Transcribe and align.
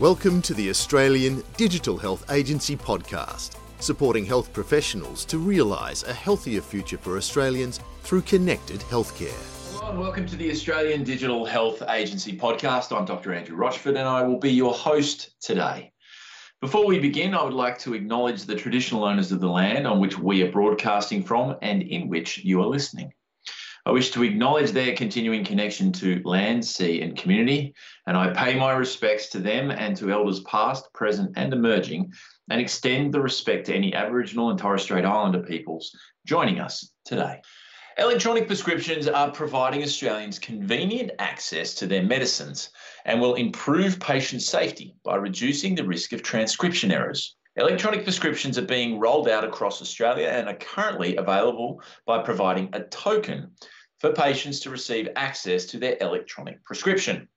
Welcome 0.00 0.42
to 0.42 0.54
the 0.54 0.70
Australian 0.70 1.44
Digital 1.56 1.96
Health 1.96 2.28
Agency 2.32 2.76
podcast, 2.76 3.52
supporting 3.78 4.24
health 4.24 4.52
professionals 4.52 5.24
to 5.26 5.38
realise 5.38 6.02
a 6.02 6.12
healthier 6.12 6.60
future 6.60 6.98
for 6.98 7.16
Australians 7.16 7.78
through 8.02 8.22
connected 8.22 8.80
healthcare. 8.80 9.38
Hello 9.70 9.90
and 9.90 10.00
welcome 10.00 10.26
to 10.26 10.34
the 10.34 10.50
Australian 10.50 11.04
Digital 11.04 11.44
Health 11.44 11.80
Agency 11.88 12.36
podcast. 12.36 12.90
I'm 12.90 13.04
Dr. 13.04 13.32
Andrew 13.32 13.54
Rochford 13.54 13.96
and 13.96 14.08
I 14.08 14.24
will 14.24 14.40
be 14.40 14.50
your 14.50 14.74
host 14.74 15.40
today. 15.40 15.92
Before 16.60 16.84
we 16.84 16.98
begin, 16.98 17.32
I 17.32 17.44
would 17.44 17.54
like 17.54 17.78
to 17.78 17.94
acknowledge 17.94 18.42
the 18.42 18.56
traditional 18.56 19.04
owners 19.04 19.30
of 19.30 19.38
the 19.38 19.48
land 19.48 19.86
on 19.86 20.00
which 20.00 20.18
we 20.18 20.42
are 20.42 20.50
broadcasting 20.50 21.22
from 21.22 21.54
and 21.62 21.84
in 21.84 22.08
which 22.08 22.38
you 22.38 22.60
are 22.60 22.66
listening. 22.66 23.12
I 23.86 23.90
wish 23.90 24.12
to 24.12 24.22
acknowledge 24.22 24.70
their 24.70 24.96
continuing 24.96 25.44
connection 25.44 25.92
to 25.92 26.22
land, 26.24 26.64
sea, 26.64 27.02
and 27.02 27.14
community, 27.14 27.74
and 28.06 28.16
I 28.16 28.32
pay 28.32 28.58
my 28.58 28.72
respects 28.72 29.28
to 29.30 29.38
them 29.38 29.70
and 29.70 29.94
to 29.98 30.10
elders 30.10 30.40
past, 30.40 30.90
present, 30.94 31.32
and 31.36 31.52
emerging, 31.52 32.10
and 32.48 32.60
extend 32.60 33.12
the 33.12 33.20
respect 33.20 33.66
to 33.66 33.74
any 33.74 33.92
Aboriginal 33.92 34.48
and 34.48 34.58
Torres 34.58 34.82
Strait 34.82 35.04
Islander 35.04 35.42
peoples 35.42 35.94
joining 36.24 36.60
us 36.60 36.92
today. 37.04 37.42
Electronic 37.98 38.46
prescriptions 38.46 39.06
are 39.06 39.30
providing 39.30 39.82
Australians 39.82 40.38
convenient 40.38 41.12
access 41.18 41.74
to 41.74 41.86
their 41.86 42.02
medicines 42.02 42.70
and 43.04 43.20
will 43.20 43.34
improve 43.34 44.00
patient 44.00 44.40
safety 44.40 44.96
by 45.04 45.16
reducing 45.16 45.74
the 45.74 45.84
risk 45.84 46.12
of 46.14 46.22
transcription 46.22 46.90
errors. 46.90 47.36
Electronic 47.56 48.02
prescriptions 48.02 48.58
are 48.58 48.62
being 48.62 48.98
rolled 48.98 49.28
out 49.28 49.44
across 49.44 49.80
Australia 49.80 50.26
and 50.26 50.48
are 50.48 50.56
currently 50.56 51.14
available 51.14 51.80
by 52.04 52.20
providing 52.20 52.68
a 52.72 52.82
token 52.82 53.48
for 54.00 54.12
patients 54.12 54.58
to 54.58 54.70
receive 54.70 55.08
access 55.14 55.64
to 55.66 55.78
their 55.78 55.96
electronic 56.00 56.64
prescription. 56.64 57.28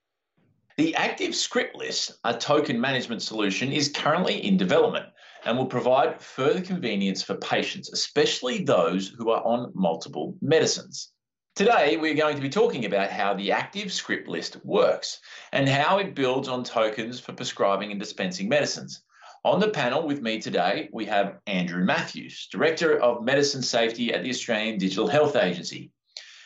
The 0.76 0.96
Active 0.96 1.36
Script 1.36 1.76
List, 1.76 2.14
a 2.24 2.36
token 2.36 2.82
management 2.82 3.22
solution, 3.22 3.72
is 3.72 3.90
currently 3.90 4.44
in 4.44 4.58
development 4.58 5.06
and 5.46 5.56
will 5.56 5.68
provide 5.68 6.20
further 6.20 6.62
convenience 6.62 7.22
for 7.22 7.36
patients, 7.36 7.94
especially 7.94 8.64
those 8.64 9.10
who 9.10 9.30
are 9.30 9.44
on 9.44 9.72
multiple 9.76 10.36
medicines. 10.42 11.12
Today, 11.56 11.96
we're 11.96 12.16
going 12.16 12.36
to 12.36 12.42
be 12.42 12.50
talking 12.50 12.86
about 12.86 13.12
how 13.12 13.36
the 13.36 13.52
Active 13.52 13.94
Script 13.94 14.28
List 14.28 14.58
works 14.66 15.20
and 15.52 15.70
how 15.70 16.00
it 16.00 16.16
builds 16.16 16.48
on 16.48 16.64
tokens 16.64 17.20
for 17.20 17.34
prescribing 17.34 17.92
and 17.92 18.00
dispensing 18.00 18.50
medicines. 18.50 19.04
On 19.46 19.60
the 19.60 19.70
panel 19.70 20.06
with 20.06 20.22
me 20.22 20.42
today, 20.42 20.90
we 20.92 21.06
have 21.06 21.40
Andrew 21.48 21.84
Matthews, 21.84 22.48
Director 22.52 23.00
of 23.00 23.24
Medicine 23.24 23.62
Safety 23.62 24.14
at 24.14 24.24
the 24.24 24.30
Australian 24.30 24.78
Digital 24.78 25.08
Health 25.08 25.36
Agency, 25.36 25.92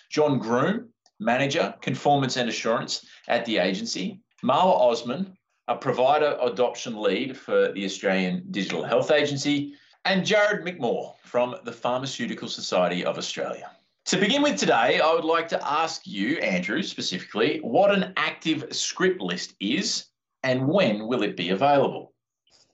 John 0.09 0.39
Groom, 0.39 0.89
Manager, 1.19 1.73
Conformance 1.81 2.37
and 2.37 2.49
Assurance 2.49 3.05
at 3.27 3.45
the 3.45 3.57
agency, 3.57 4.19
Marwa 4.43 4.75
Osman, 4.79 5.37
a 5.67 5.75
provider 5.75 6.37
adoption 6.41 6.99
lead 6.99 7.37
for 7.37 7.71
the 7.71 7.85
Australian 7.85 8.45
Digital 8.51 8.83
Health 8.83 9.09
Agency, 9.09 9.73
and 10.05 10.25
Jared 10.25 10.65
McMaugh 10.65 11.13
from 11.23 11.55
the 11.63 11.71
Pharmaceutical 11.71 12.47
Society 12.47 13.05
of 13.05 13.17
Australia. 13.17 13.71
To 14.05 14.17
begin 14.17 14.41
with 14.41 14.59
today, 14.59 14.99
I 14.99 15.13
would 15.13 15.23
like 15.23 15.47
to 15.49 15.67
ask 15.67 16.05
you, 16.05 16.37
Andrew, 16.39 16.81
specifically, 16.81 17.59
what 17.61 17.91
an 17.91 18.13
active 18.17 18.65
script 18.71 19.21
list 19.21 19.53
is 19.59 20.07
and 20.43 20.67
when 20.67 21.07
will 21.07 21.21
it 21.21 21.37
be 21.37 21.49
available? 21.49 22.13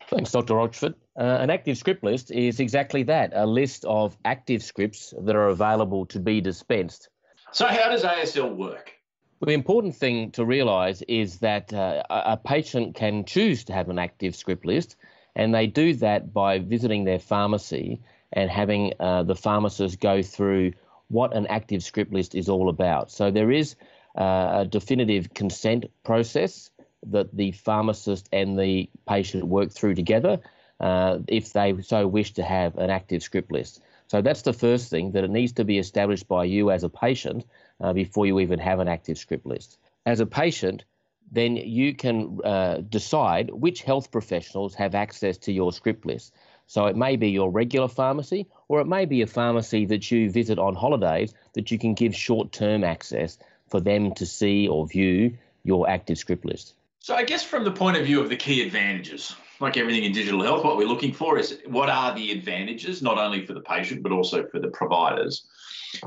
Thanks, 0.10 0.32
Dr. 0.32 0.56
Rochford. 0.56 0.96
Uh, 1.20 1.24
an 1.42 1.50
active 1.50 1.78
script 1.78 2.04
list 2.04 2.32
is 2.32 2.60
exactly 2.60 3.04
that 3.04 3.32
a 3.34 3.46
list 3.46 3.84
of 3.86 4.18
active 4.24 4.64
scripts 4.64 5.14
that 5.20 5.36
are 5.36 5.50
available 5.50 6.06
to 6.08 6.20
be 6.20 6.40
dispensed. 6.40 7.10
So, 7.52 7.66
how 7.66 7.90
does 7.90 8.04
ASL 8.04 8.56
work? 8.56 8.94
Well, 9.40 9.48
the 9.48 9.54
important 9.54 9.96
thing 9.96 10.32
to 10.32 10.46
realise 10.46 11.02
is 11.04 11.40
that 11.40 11.74
uh, 11.74 12.04
a 12.10 12.38
patient 12.38 12.96
can 12.96 13.26
choose 13.26 13.66
to 13.66 13.74
have 13.74 13.90
an 13.90 14.00
active 14.00 14.36
script 14.36 14.66
list, 14.66 14.96
and 15.36 15.54
they 15.54 15.68
do 15.68 15.94
that 15.96 16.34
by 16.34 16.60
visiting 16.60 17.04
their 17.04 17.20
pharmacy 17.20 18.02
and 18.34 18.50
having 18.50 18.94
uh, 19.00 19.24
the 19.24 19.36
pharmacist 19.36 20.00
go 20.00 20.22
through 20.22 20.74
what 21.10 21.36
an 21.36 21.48
active 21.48 21.84
script 21.84 22.14
list 22.14 22.34
is 22.36 22.50
all 22.50 22.70
about. 22.70 23.12
So 23.12 23.32
there 23.32 23.52
is 23.52 23.76
uh, 24.18 24.62
a 24.62 24.66
definitive 24.66 25.34
consent 25.34 25.86
process 26.04 26.72
that 27.06 27.36
the 27.36 27.52
pharmacist 27.52 28.28
and 28.32 28.60
the 28.60 28.90
patient 29.08 29.46
work 29.46 29.72
through 29.72 29.96
together 29.96 30.40
uh, 30.80 31.20
if 31.28 31.54
they 31.54 31.80
so 31.82 32.08
wish 32.08 32.34
to 32.34 32.44
have 32.44 32.78
an 32.78 32.90
active 32.90 33.24
script 33.24 33.52
list. 33.52 33.82
So 34.08 34.22
that's 34.22 34.44
the 34.44 34.54
first 34.54 34.90
thing 34.90 35.12
that 35.12 35.24
it 35.24 35.30
needs 35.30 35.54
to 35.54 35.66
be 35.66 35.78
established 35.78 36.28
by 36.28 36.46
you 36.46 36.72
as 36.72 36.84
a 36.84 36.90
patient 36.90 37.46
uh, 37.82 37.94
before 37.94 38.26
you 38.26 38.40
even 38.40 38.60
have 38.60 38.80
an 38.80 38.88
active 38.88 39.18
script 39.18 39.46
list. 39.46 39.78
As 40.06 40.20
a 40.20 40.26
patient, 40.26 40.86
then 41.32 41.58
you 41.58 41.94
can 41.94 42.40
uh, 42.44 42.78
decide 42.90 43.50
which 43.52 43.82
health 43.82 44.12
professionals 44.12 44.76
have 44.76 44.96
access 44.96 45.38
to 45.40 45.52
your 45.52 45.74
script 45.74 46.06
list. 46.06 46.34
So 46.68 46.86
it 46.86 46.96
may 46.96 47.16
be 47.16 47.30
your 47.30 47.50
regular 47.50 47.88
pharmacy, 47.88 48.48
or 48.68 48.80
it 48.82 48.88
may 48.88 49.06
be 49.06 49.22
a 49.22 49.28
pharmacy 49.28 49.86
that 49.88 50.10
you 50.10 50.30
visit 50.30 50.60
on 50.60 50.76
holidays 50.76 51.34
that 51.54 51.72
you 51.72 51.80
can 51.80 51.94
give 51.94 52.16
short 52.16 52.52
term 52.52 52.84
access 52.84 53.38
for 53.70 53.82
them 53.82 54.14
to 54.16 54.26
see 54.26 54.68
or 54.68 54.88
view 54.88 55.38
your 55.64 55.90
active 55.90 56.18
script 56.18 56.46
list. 56.46 56.76
So, 57.08 57.16
I 57.16 57.24
guess 57.24 57.42
from 57.42 57.64
the 57.64 57.72
point 57.72 57.96
of 57.96 58.04
view 58.04 58.20
of 58.20 58.28
the 58.28 58.36
key 58.36 58.62
advantages, 58.62 59.34
like 59.62 59.78
everything 59.78 60.04
in 60.04 60.12
digital 60.12 60.44
health, 60.44 60.66
what 60.66 60.76
we're 60.76 60.90
looking 60.90 61.14
for 61.14 61.38
is 61.38 61.60
what 61.66 61.90
are 61.90 62.14
the 62.14 62.34
advantages, 62.34 63.02
not 63.02 63.18
only 63.18 63.46
for 63.46 63.54
the 63.54 63.62
patient, 63.62 64.04
but 64.04 64.12
also 64.12 64.46
for 64.48 64.60
the 64.60 64.68
providers. 64.68 65.46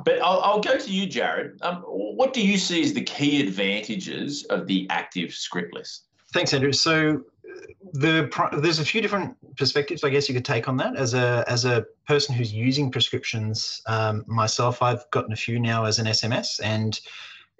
But 0.04 0.20
I'll, 0.20 0.42
I'll 0.42 0.60
go 0.60 0.76
to 0.76 0.90
you, 0.90 1.06
Jared. 1.06 1.58
Um, 1.62 1.76
what 1.86 2.34
do 2.34 2.46
you 2.46 2.58
see 2.58 2.82
as 2.82 2.92
the 2.92 3.00
key 3.00 3.40
advantages 3.40 4.44
of 4.50 4.66
the 4.66 4.86
active 4.90 5.32
script 5.32 5.72
list? 5.72 6.04
Thanks, 6.34 6.52
Andrew. 6.52 6.70
So, 6.70 7.22
the 7.94 8.30
there's 8.60 8.78
a 8.78 8.84
few 8.84 9.00
different 9.00 9.34
perspectives 9.56 10.04
I 10.04 10.10
guess 10.10 10.28
you 10.28 10.34
could 10.34 10.44
take 10.44 10.68
on 10.68 10.76
that 10.76 10.96
as 10.96 11.14
a 11.14 11.44
as 11.48 11.64
a 11.64 11.86
person 12.06 12.34
who's 12.34 12.52
using 12.52 12.90
prescriptions 12.90 13.82
um, 13.86 14.22
myself 14.28 14.82
I've 14.82 15.10
gotten 15.10 15.32
a 15.32 15.36
few 15.36 15.58
now 15.58 15.84
as 15.84 15.98
an 15.98 16.06
SMS 16.06 16.60
and 16.62 17.00
uh, 17.04 17.08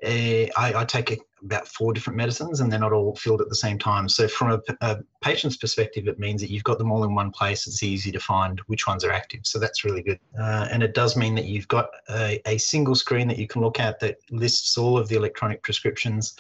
I, 0.03 0.50
I, 0.56 0.84
take 0.84 1.11
a, 1.12 1.19
about 1.43 1.69
four 1.69 1.93
different 1.93 2.16
medicines 2.16 2.61
and 2.61 2.72
they're 2.72 2.81
not 2.81 2.93
all 2.93 3.15
filled 3.16 3.41
at 3.41 3.49
the 3.49 3.55
same 3.55 3.78
time. 3.78 4.09
So 4.09 4.28
from 4.28 4.53
a, 4.53 4.75
a, 4.81 4.99
patient's 5.21 5.56
perspective 5.56 6.09
it 6.09 6.19
means 6.19 6.41
that 6.41 6.50
you've 6.50 6.65
got 6.65 6.78
them 6.78 6.91
all 6.91 7.05
in 7.05 7.15
one 7.15 7.31
place. 7.31 7.66
It's 7.66 7.83
easy 7.83 8.11
to 8.12 8.21
find 8.21 8.61
which 8.66 8.87
ones 8.87 9.05
are 9.05 9.12
active. 9.12 9.41
So 9.44 9.59
that's 9.59 9.84
really 9.84 10.03
good. 10.03 10.19
Uh, 10.38 10.69
and 10.71 10.83
it 10.83 10.94
does 10.94 11.16
mean 11.16 11.34
that 11.34 11.44
you've 11.44 11.69
got 11.69 11.91
a, 12.09 12.41
a 12.47 12.59
single 12.59 12.94
screen 12.94 13.28
that 13.28 13.38
you 13.38 13.47
can 13.47 13.62
look 13.62 13.78
at 13.78 14.00
that 14.00 14.19
lists 14.31 14.78
all 14.78 14.97
of 14.97 15.09
the 15.09 15.16
electronic 15.16 15.62
prescriptions. 15.62 16.34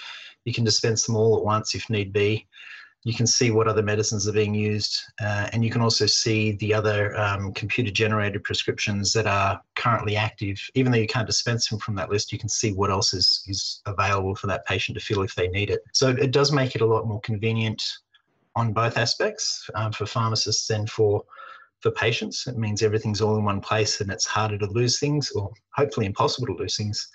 You 0.44 0.54
can 0.54 0.64
dispense 0.64 1.04
them 1.04 1.16
all 1.16 1.36
at 1.36 1.44
once 1.44 1.74
if 1.74 1.90
need 1.90 2.12
be 2.12 2.46
you 3.04 3.14
can 3.14 3.26
see 3.26 3.50
what 3.50 3.66
other 3.66 3.82
medicines 3.82 4.28
are 4.28 4.32
being 4.32 4.54
used, 4.54 5.00
uh, 5.22 5.48
and 5.52 5.64
you 5.64 5.70
can 5.70 5.80
also 5.80 6.04
see 6.04 6.52
the 6.52 6.74
other 6.74 7.18
um, 7.18 7.52
computer 7.54 7.90
generated 7.90 8.44
prescriptions 8.44 9.12
that 9.14 9.26
are 9.26 9.60
currently 9.74 10.16
active. 10.16 10.60
Even 10.74 10.92
though 10.92 10.98
you 10.98 11.06
can't 11.06 11.26
dispense 11.26 11.68
them 11.68 11.78
from 11.78 11.94
that 11.94 12.10
list, 12.10 12.30
you 12.30 12.38
can 12.38 12.50
see 12.50 12.72
what 12.72 12.90
else 12.90 13.14
is, 13.14 13.42
is 13.46 13.80
available 13.86 14.34
for 14.34 14.48
that 14.48 14.66
patient 14.66 14.98
to 14.98 15.04
fill 15.04 15.22
if 15.22 15.34
they 15.34 15.48
need 15.48 15.70
it. 15.70 15.80
So 15.92 16.08
it 16.10 16.30
does 16.30 16.52
make 16.52 16.74
it 16.74 16.82
a 16.82 16.86
lot 16.86 17.06
more 17.06 17.20
convenient 17.20 17.82
on 18.54 18.72
both 18.74 18.98
aspects 18.98 19.68
um, 19.74 19.92
for 19.92 20.06
pharmacists 20.06 20.68
and 20.70 20.90
for 20.90 21.24
for 21.80 21.90
patients. 21.92 22.46
It 22.46 22.58
means 22.58 22.82
everything's 22.82 23.22
all 23.22 23.38
in 23.38 23.44
one 23.44 23.60
place 23.60 24.02
and 24.02 24.10
it's 24.10 24.26
harder 24.26 24.58
to 24.58 24.66
lose 24.66 24.98
things, 25.00 25.30
or 25.30 25.50
hopefully 25.74 26.04
impossible 26.04 26.48
to 26.48 26.52
lose 26.52 26.76
things. 26.76 27.08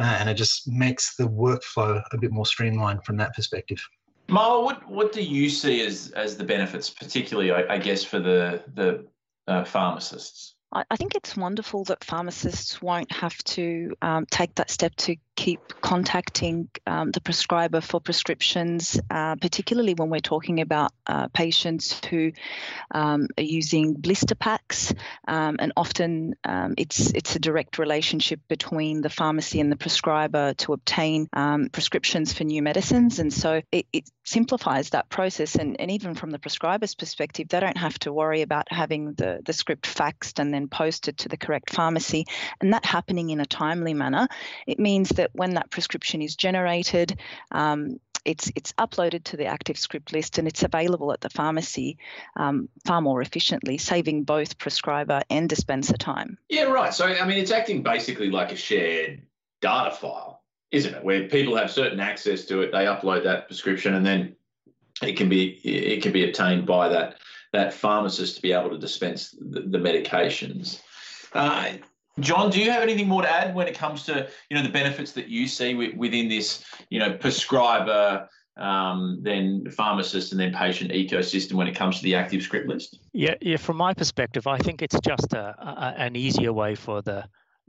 Uh, 0.00 0.16
and 0.18 0.28
it 0.28 0.34
just 0.34 0.68
makes 0.68 1.16
the 1.16 1.28
workflow 1.28 2.02
a 2.12 2.18
bit 2.18 2.32
more 2.32 2.46
streamlined 2.46 3.04
from 3.04 3.16
that 3.16 3.34
perspective. 3.34 3.80
Marwa, 4.28 4.62
what 4.62 4.88
what 4.88 5.12
do 5.12 5.22
you 5.22 5.48
see 5.48 5.84
as 5.86 6.10
as 6.10 6.36
the 6.36 6.44
benefits, 6.44 6.90
particularly, 6.90 7.50
I, 7.50 7.74
I 7.74 7.78
guess, 7.78 8.04
for 8.04 8.18
the 8.18 8.62
the 8.74 9.06
uh, 9.46 9.64
pharmacists? 9.64 10.54
I 10.70 10.96
think 10.96 11.14
it's 11.14 11.34
wonderful 11.34 11.84
that 11.84 12.04
pharmacists 12.04 12.82
won't 12.82 13.10
have 13.10 13.38
to 13.44 13.96
um, 14.02 14.26
take 14.30 14.54
that 14.56 14.70
step 14.70 14.94
to 14.96 15.16
keep 15.38 15.80
contacting 15.80 16.68
um, 16.84 17.12
the 17.12 17.20
prescriber 17.20 17.80
for 17.80 18.00
prescriptions, 18.00 18.98
uh, 19.08 19.36
particularly 19.36 19.94
when 19.94 20.10
we're 20.10 20.18
talking 20.18 20.60
about 20.60 20.90
uh, 21.06 21.28
patients 21.28 22.00
who 22.06 22.32
um, 22.90 23.28
are 23.38 23.44
using 23.44 23.94
blister 23.94 24.34
packs. 24.34 24.92
Um, 25.28 25.58
and 25.60 25.72
often 25.76 26.34
um, 26.42 26.74
it's 26.76 27.12
it's 27.12 27.36
a 27.36 27.38
direct 27.38 27.78
relationship 27.78 28.40
between 28.48 29.00
the 29.00 29.10
pharmacy 29.10 29.60
and 29.60 29.70
the 29.70 29.76
prescriber 29.76 30.54
to 30.54 30.72
obtain 30.72 31.28
um, 31.32 31.68
prescriptions 31.70 32.32
for 32.32 32.42
new 32.42 32.60
medicines. 32.60 33.20
And 33.20 33.32
so 33.32 33.62
it, 33.70 33.86
it 33.92 34.10
simplifies 34.24 34.90
that 34.90 35.08
process. 35.08 35.54
And, 35.54 35.80
and 35.80 35.90
even 35.92 36.14
from 36.14 36.30
the 36.30 36.40
prescriber's 36.40 36.96
perspective, 36.96 37.46
they 37.48 37.60
don't 37.60 37.78
have 37.78 37.98
to 38.00 38.12
worry 38.12 38.42
about 38.42 38.66
having 38.72 39.12
the, 39.14 39.40
the 39.44 39.52
script 39.52 39.86
faxed 39.86 40.40
and 40.40 40.52
then 40.52 40.66
posted 40.68 41.18
to 41.18 41.28
the 41.28 41.36
correct 41.36 41.72
pharmacy. 41.72 42.26
And 42.60 42.72
that 42.72 42.84
happening 42.84 43.30
in 43.30 43.40
a 43.40 43.46
timely 43.46 43.94
manner, 43.94 44.26
it 44.66 44.80
means 44.80 45.10
that 45.10 45.27
when 45.32 45.54
that 45.54 45.70
prescription 45.70 46.22
is 46.22 46.36
generated, 46.36 47.18
um, 47.50 47.98
it's 48.24 48.50
it's 48.56 48.72
uploaded 48.72 49.24
to 49.24 49.36
the 49.36 49.46
active 49.46 49.78
script 49.78 50.12
list 50.12 50.38
and 50.38 50.46
it's 50.46 50.62
available 50.62 51.12
at 51.12 51.20
the 51.20 51.30
pharmacy 51.30 51.98
um, 52.36 52.68
far 52.86 53.00
more 53.00 53.22
efficiently, 53.22 53.78
saving 53.78 54.24
both 54.24 54.58
prescriber 54.58 55.22
and 55.30 55.48
dispenser 55.48 55.96
time. 55.96 56.36
Yeah, 56.48 56.64
right. 56.64 56.92
So 56.92 57.06
I 57.06 57.26
mean, 57.26 57.38
it's 57.38 57.50
acting 57.50 57.82
basically 57.82 58.30
like 58.30 58.52
a 58.52 58.56
shared 58.56 59.22
data 59.60 59.94
file, 59.94 60.42
isn't 60.70 60.94
it? 60.94 61.02
Where 61.04 61.28
people 61.28 61.56
have 61.56 61.70
certain 61.70 62.00
access 62.00 62.44
to 62.46 62.60
it, 62.62 62.72
they 62.72 62.84
upload 62.84 63.24
that 63.24 63.46
prescription, 63.46 63.94
and 63.94 64.04
then 64.04 64.36
it 65.02 65.16
can 65.16 65.28
be 65.28 65.52
it 65.64 66.02
can 66.02 66.12
be 66.12 66.28
obtained 66.28 66.66
by 66.66 66.88
that 66.88 67.16
that 67.52 67.72
pharmacist 67.72 68.36
to 68.36 68.42
be 68.42 68.52
able 68.52 68.70
to 68.70 68.78
dispense 68.78 69.34
the, 69.40 69.60
the 69.60 69.78
medications. 69.78 70.80
Uh, 71.32 71.72
John, 72.20 72.50
do 72.50 72.60
you 72.60 72.70
have 72.70 72.82
anything 72.82 73.08
more 73.08 73.22
to 73.22 73.30
add 73.30 73.54
when 73.54 73.68
it 73.68 73.76
comes 73.76 74.04
to 74.04 74.28
you 74.50 74.56
know 74.56 74.62
the 74.62 74.68
benefits 74.72 75.12
that 75.12 75.28
you 75.28 75.46
see 75.46 75.74
within 75.74 76.28
this 76.28 76.64
you 76.90 76.98
know 76.98 77.12
prescriber 77.14 78.28
um, 78.58 79.20
then 79.22 79.70
pharmacist 79.70 80.32
and 80.32 80.40
then 80.40 80.52
patient 80.52 80.90
ecosystem 80.90 81.52
when 81.54 81.68
it 81.68 81.76
comes 81.76 81.98
to 81.98 82.02
the 82.02 82.14
active 82.16 82.42
script 82.42 82.68
list? 82.68 82.98
Yeah, 83.12 83.34
yeah. 83.40 83.56
From 83.56 83.76
my 83.76 83.94
perspective, 83.94 84.46
I 84.46 84.58
think 84.58 84.82
it's 84.82 84.98
just 85.00 85.32
a, 85.32 85.54
a, 85.58 85.94
an 85.96 86.16
easier 86.16 86.52
way 86.52 86.74
for 86.74 87.02
the 87.02 87.24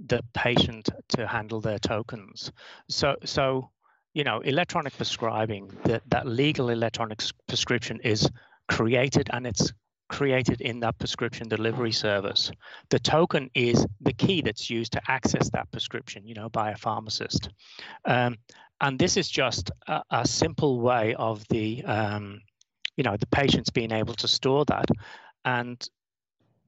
the 0.07 0.23
patient 0.33 0.89
to 1.09 1.27
handle 1.27 1.61
their 1.61 1.79
tokens. 1.79 2.51
So 2.89 3.15
so 3.23 3.69
you 4.13 4.23
know 4.23 4.39
electronic 4.39 4.95
prescribing 4.97 5.71
that 5.83 6.01
that 6.07 6.25
legal 6.25 6.69
electronic 6.69 7.21
prescription 7.47 7.99
is 8.03 8.29
created 8.67 9.29
and 9.31 9.45
it's 9.45 9.71
created 10.09 10.61
in 10.61 10.79
that 10.81 10.97
prescription 10.99 11.47
delivery 11.47 11.91
service. 11.91 12.51
The 12.89 12.99
token 12.99 13.49
is 13.53 13.85
the 14.01 14.13
key 14.13 14.41
that's 14.41 14.69
used 14.69 14.91
to 14.93 15.01
access 15.07 15.49
that 15.51 15.71
prescription, 15.71 16.27
you 16.27 16.33
know, 16.33 16.49
by 16.49 16.71
a 16.71 16.77
pharmacist. 16.77 17.49
Um, 18.05 18.37
and 18.81 18.99
this 18.99 19.15
is 19.17 19.29
just 19.29 19.71
a, 19.87 20.01
a 20.11 20.27
simple 20.27 20.79
way 20.81 21.15
of 21.15 21.47
the, 21.49 21.83
um, 21.85 22.41
you 22.97 23.03
know, 23.03 23.15
the 23.17 23.27
patients 23.27 23.69
being 23.69 23.91
able 23.91 24.15
to 24.15 24.27
store 24.27 24.65
that. 24.65 24.89
And 25.45 25.87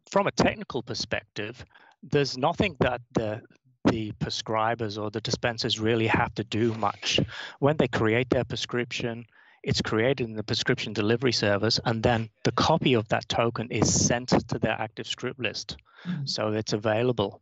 from 0.09 0.27
a 0.27 0.31
technical 0.31 0.83
perspective, 0.83 1.65
there's 2.03 2.37
nothing 2.37 2.75
that 2.79 3.01
the 3.13 3.41
the 3.85 4.11
prescribers 4.19 5.01
or 5.01 5.09
the 5.09 5.21
dispensers 5.21 5.79
really 5.79 6.05
have 6.05 6.33
to 6.35 6.43
do 6.43 6.71
much. 6.75 7.19
When 7.59 7.77
they 7.77 7.87
create 7.87 8.29
their 8.29 8.43
prescription, 8.43 9.25
it's 9.63 9.81
created 9.81 10.27
in 10.27 10.35
the 10.35 10.43
prescription 10.43 10.93
delivery 10.93 11.31
service, 11.31 11.79
and 11.85 12.01
then 12.01 12.29
the 12.43 12.51
copy 12.51 12.93
of 12.93 13.07
that 13.09 13.27
token 13.29 13.69
is 13.69 13.93
sent 13.93 14.29
to 14.29 14.59
their 14.59 14.79
active 14.79 15.07
script 15.07 15.39
list. 15.39 15.77
Mm-hmm. 16.07 16.25
So 16.25 16.53
it's 16.53 16.73
available. 16.73 17.41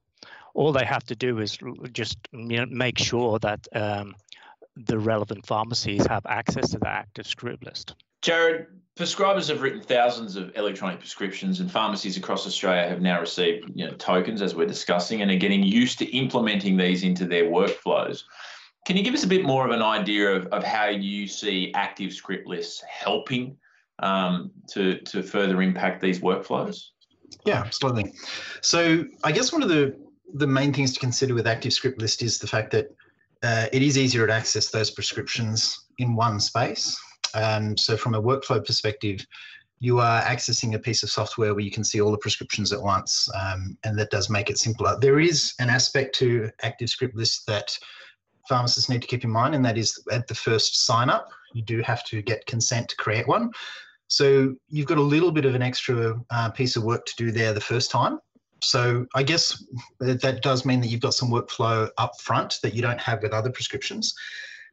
All 0.53 0.71
they 0.71 0.85
have 0.85 1.05
to 1.05 1.15
do 1.15 1.39
is 1.39 1.57
just 1.91 2.17
you 2.33 2.57
know, 2.57 2.65
make 2.65 2.97
sure 2.97 3.39
that 3.39 3.67
um, 3.73 4.15
the 4.75 4.99
relevant 4.99 5.45
pharmacies 5.45 6.05
have 6.07 6.25
access 6.25 6.71
to 6.71 6.79
the 6.79 6.89
active 6.89 7.27
script 7.27 7.65
list. 7.65 7.95
Jared, 8.21 8.67
prescribers 8.97 9.47
have 9.47 9.61
written 9.61 9.81
thousands 9.81 10.35
of 10.35 10.51
electronic 10.57 10.99
prescriptions, 10.99 11.61
and 11.61 11.71
pharmacies 11.71 12.17
across 12.17 12.45
Australia 12.45 12.87
have 12.89 13.01
now 13.01 13.19
received 13.19 13.71
you 13.73 13.85
know, 13.85 13.93
tokens, 13.93 14.41
as 14.41 14.55
we're 14.55 14.67
discussing, 14.67 15.21
and 15.21 15.31
are 15.31 15.37
getting 15.37 15.63
used 15.63 15.99
to 15.99 16.05
implementing 16.05 16.75
these 16.75 17.03
into 17.03 17.25
their 17.25 17.45
workflows. 17.45 18.23
Can 18.85 18.97
you 18.97 19.03
give 19.03 19.13
us 19.13 19.23
a 19.23 19.27
bit 19.27 19.45
more 19.45 19.65
of 19.65 19.71
an 19.71 19.81
idea 19.81 20.29
of, 20.29 20.47
of 20.47 20.63
how 20.63 20.87
you 20.87 21.27
see 21.27 21.71
active 21.75 22.13
script 22.13 22.47
lists 22.47 22.83
helping 22.89 23.57
um, 23.99 24.51
to, 24.69 24.99
to 25.01 25.21
further 25.21 25.61
impact 25.61 26.01
these 26.01 26.21
workflows? 26.21 26.77
Yeah, 27.45 27.59
absolutely. 27.59 28.13
So 28.61 29.05
I 29.23 29.31
guess 29.31 29.51
one 29.53 29.61
of 29.61 29.69
the, 29.69 29.95
the 30.33 30.47
main 30.47 30.73
things 30.73 30.93
to 30.93 30.99
consider 30.99 31.33
with 31.33 31.47
active 31.47 31.73
script 31.73 32.01
list 32.01 32.23
is 32.23 32.39
the 32.39 32.47
fact 32.47 32.71
that 32.71 32.87
uh, 33.43 33.67
it 33.71 33.81
is 33.81 33.97
easier 33.97 34.25
to 34.25 34.33
access 34.33 34.69
those 34.69 34.91
prescriptions 34.91 35.85
in 35.97 36.15
one 36.15 36.39
space. 36.39 36.99
Um, 37.35 37.77
so 37.77 37.95
from 37.95 38.15
a 38.15 38.21
workflow 38.21 38.65
perspective, 38.65 39.25
you 39.79 39.99
are 39.99 40.21
accessing 40.23 40.75
a 40.75 40.79
piece 40.79 41.03
of 41.03 41.09
software 41.09 41.53
where 41.53 41.63
you 41.63 41.71
can 41.71 41.85
see 41.85 42.01
all 42.01 42.11
the 42.11 42.17
prescriptions 42.17 42.73
at 42.73 42.81
once, 42.81 43.29
um, 43.33 43.77
and 43.85 43.97
that 43.97 44.09
does 44.09 44.29
make 44.29 44.49
it 44.49 44.57
simpler. 44.57 44.97
There 44.99 45.19
is 45.19 45.53
an 45.59 45.69
aspect 45.69 46.15
to 46.15 46.49
active 46.61 46.89
script 46.89 47.15
lists 47.15 47.45
that 47.45 47.77
pharmacists 48.49 48.89
need 48.89 49.01
to 49.01 49.07
keep 49.07 49.23
in 49.23 49.29
mind, 49.29 49.55
and 49.55 49.63
that 49.63 49.77
is 49.77 49.89
at 50.11 50.27
the 50.27 50.35
first 50.35 50.85
sign 50.85 51.09
up, 51.09 51.29
you 51.53 51.63
do 51.63 51.81
have 51.81 52.03
to 52.05 52.21
get 52.21 52.45
consent 52.53 52.89
to 52.89 52.95
create 52.97 53.27
one. 53.27 53.51
So 54.07 54.55
you've 54.67 54.87
got 54.87 54.97
a 54.97 55.11
little 55.15 55.31
bit 55.31 55.45
of 55.45 55.55
an 55.55 55.61
extra 55.61 56.19
uh, 56.31 56.49
piece 56.49 56.75
of 56.75 56.83
work 56.83 57.05
to 57.05 57.15
do 57.15 57.31
there 57.31 57.53
the 57.53 57.61
first 57.61 57.91
time. 57.91 58.19
So 58.61 59.05
I 59.15 59.23
guess 59.23 59.63
that 59.99 60.41
does 60.41 60.65
mean 60.65 60.81
that 60.81 60.87
you've 60.87 61.07
got 61.07 61.13
some 61.13 61.29
workflow 61.29 61.89
up 61.97 62.19
front 62.19 62.59
that 62.63 62.73
you 62.73 62.81
don't 62.81 62.99
have 62.99 63.21
with 63.21 63.33
other 63.33 63.51
prescriptions, 63.51 64.13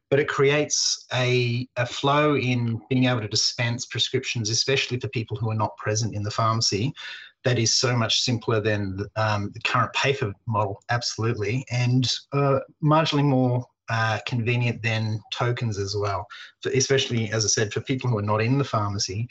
but 0.09 0.19
it 0.19 0.27
creates 0.27 1.05
a, 1.13 1.67
a 1.77 1.85
flow 1.85 2.35
in 2.35 2.81
being 2.89 3.05
able 3.05 3.21
to 3.21 3.27
dispense 3.27 3.85
prescriptions, 3.85 4.49
especially 4.49 4.99
for 4.99 5.07
people 5.09 5.37
who 5.37 5.49
are 5.51 5.61
not 5.63 5.77
present 5.77 6.15
in 6.15 6.23
the 6.23 6.31
pharmacy, 6.31 6.93
that 7.47 7.57
is 7.57 7.73
so 7.73 7.95
much 7.95 8.19
simpler 8.19 8.59
than 8.59 8.99
um, 9.15 9.51
the 9.53 9.61
current 9.61 9.93
paper 9.93 10.33
model, 10.47 10.81
absolutely, 10.89 11.65
and 11.71 12.11
uh, 12.33 12.59
marginally 12.83 13.23
more 13.23 13.65
uh, 13.89 14.19
convenient 14.27 14.83
than 14.83 15.21
tokens 15.31 15.79
as 15.79 15.95
well. 15.97 16.27
For, 16.61 16.69
especially, 16.71 17.31
as 17.31 17.45
I 17.45 17.47
said, 17.47 17.71
for 17.71 17.79
people 17.79 18.09
who 18.09 18.17
are 18.17 18.33
not 18.33 18.41
in 18.41 18.57
the 18.57 18.65
pharmacy, 18.65 19.29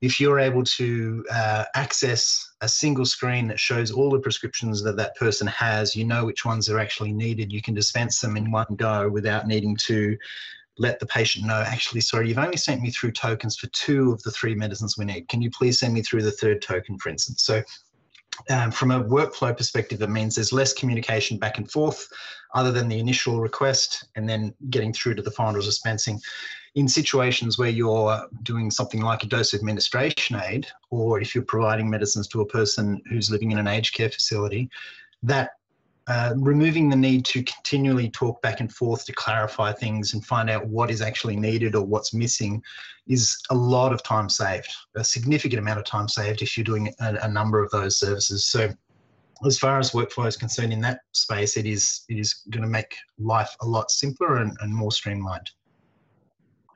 if 0.00 0.18
you're 0.18 0.38
able 0.38 0.64
to 0.64 1.22
uh, 1.30 1.64
access 1.74 2.50
a 2.62 2.68
single 2.68 3.04
screen 3.04 3.46
that 3.48 3.60
shows 3.60 3.90
all 3.90 4.08
the 4.08 4.20
prescriptions 4.20 4.82
that 4.84 4.96
that 4.96 5.14
person 5.16 5.46
has, 5.48 5.94
you 5.94 6.06
know 6.06 6.24
which 6.24 6.46
ones 6.46 6.70
are 6.70 6.78
actually 6.78 7.12
needed. 7.12 7.52
You 7.52 7.60
can 7.60 7.74
dispense 7.74 8.20
them 8.20 8.38
in 8.38 8.50
one 8.50 8.74
go 8.76 9.10
without 9.10 9.46
needing 9.46 9.76
to 9.82 10.16
let 10.78 11.00
the 11.00 11.06
patient 11.06 11.46
know, 11.46 11.62
actually, 11.66 12.00
sorry, 12.00 12.28
you've 12.28 12.38
only 12.38 12.56
sent 12.56 12.80
me 12.80 12.90
through 12.90 13.12
tokens 13.12 13.56
for 13.56 13.66
two 13.68 14.12
of 14.12 14.22
the 14.22 14.30
three 14.30 14.54
medicines 14.54 14.96
we 14.96 15.04
need. 15.04 15.28
Can 15.28 15.42
you 15.42 15.50
please 15.50 15.78
send 15.80 15.94
me 15.94 16.02
through 16.02 16.22
the 16.22 16.30
third 16.30 16.62
token, 16.62 16.98
for 16.98 17.08
instance? 17.08 17.42
So 17.42 17.62
um, 18.50 18.70
from 18.70 18.90
a 18.90 19.02
workflow 19.02 19.56
perspective, 19.56 20.00
it 20.02 20.10
means 20.10 20.34
there's 20.34 20.52
less 20.52 20.72
communication 20.72 21.38
back 21.38 21.58
and 21.58 21.70
forth 21.70 22.08
other 22.54 22.72
than 22.72 22.88
the 22.88 22.98
initial 22.98 23.40
request 23.40 24.08
and 24.16 24.28
then 24.28 24.54
getting 24.70 24.92
through 24.92 25.14
to 25.14 25.22
the 25.22 25.30
final 25.30 25.60
dispensing. 25.60 26.20
In 26.74 26.86
situations 26.86 27.58
where 27.58 27.68
you're 27.68 28.28
doing 28.44 28.70
something 28.70 29.02
like 29.02 29.24
a 29.24 29.26
dose 29.26 29.54
administration 29.54 30.40
aid, 30.44 30.68
or 30.90 31.20
if 31.20 31.34
you're 31.34 31.44
providing 31.44 31.90
medicines 31.90 32.28
to 32.28 32.40
a 32.40 32.46
person 32.46 33.02
who's 33.10 33.30
living 33.30 33.50
in 33.50 33.58
an 33.58 33.66
aged 33.66 33.94
care 33.94 34.10
facility, 34.10 34.70
that 35.22 35.50
uh, 36.08 36.32
removing 36.36 36.88
the 36.88 36.96
need 36.96 37.22
to 37.26 37.42
continually 37.42 38.08
talk 38.08 38.40
back 38.40 38.60
and 38.60 38.72
forth 38.72 39.04
to 39.04 39.12
clarify 39.12 39.72
things 39.72 40.14
and 40.14 40.24
find 40.24 40.48
out 40.48 40.66
what 40.66 40.90
is 40.90 41.02
actually 41.02 41.36
needed 41.36 41.74
or 41.74 41.84
what's 41.84 42.14
missing 42.14 42.62
is 43.06 43.36
a 43.50 43.54
lot 43.54 43.92
of 43.92 44.02
time 44.02 44.28
saved, 44.28 44.72
a 44.96 45.04
significant 45.04 45.60
amount 45.60 45.78
of 45.78 45.84
time 45.84 46.08
saved 46.08 46.40
if 46.40 46.56
you're 46.56 46.64
doing 46.64 46.94
a, 47.00 47.14
a 47.22 47.28
number 47.28 47.62
of 47.62 47.70
those 47.70 47.98
services. 47.98 48.46
So 48.46 48.70
as 49.44 49.58
far 49.58 49.78
as 49.78 49.90
workflow 49.90 50.26
is 50.26 50.36
concerned 50.36 50.72
in 50.72 50.80
that 50.80 51.00
space, 51.12 51.58
it 51.58 51.66
is 51.66 52.04
it 52.08 52.18
is 52.18 52.42
going 52.48 52.64
to 52.64 52.70
make 52.70 52.96
life 53.18 53.54
a 53.60 53.66
lot 53.66 53.90
simpler 53.90 54.36
and, 54.36 54.56
and 54.60 54.74
more 54.74 54.90
streamlined. 54.90 55.50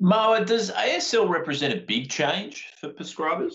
Marwa, 0.01 0.45
does 0.45 0.71
ASL 0.73 1.29
represent 1.29 1.73
a 1.73 1.81
big 1.81 2.11
change 2.11 2.67
for 2.79 2.91
prescribers? 2.91 3.55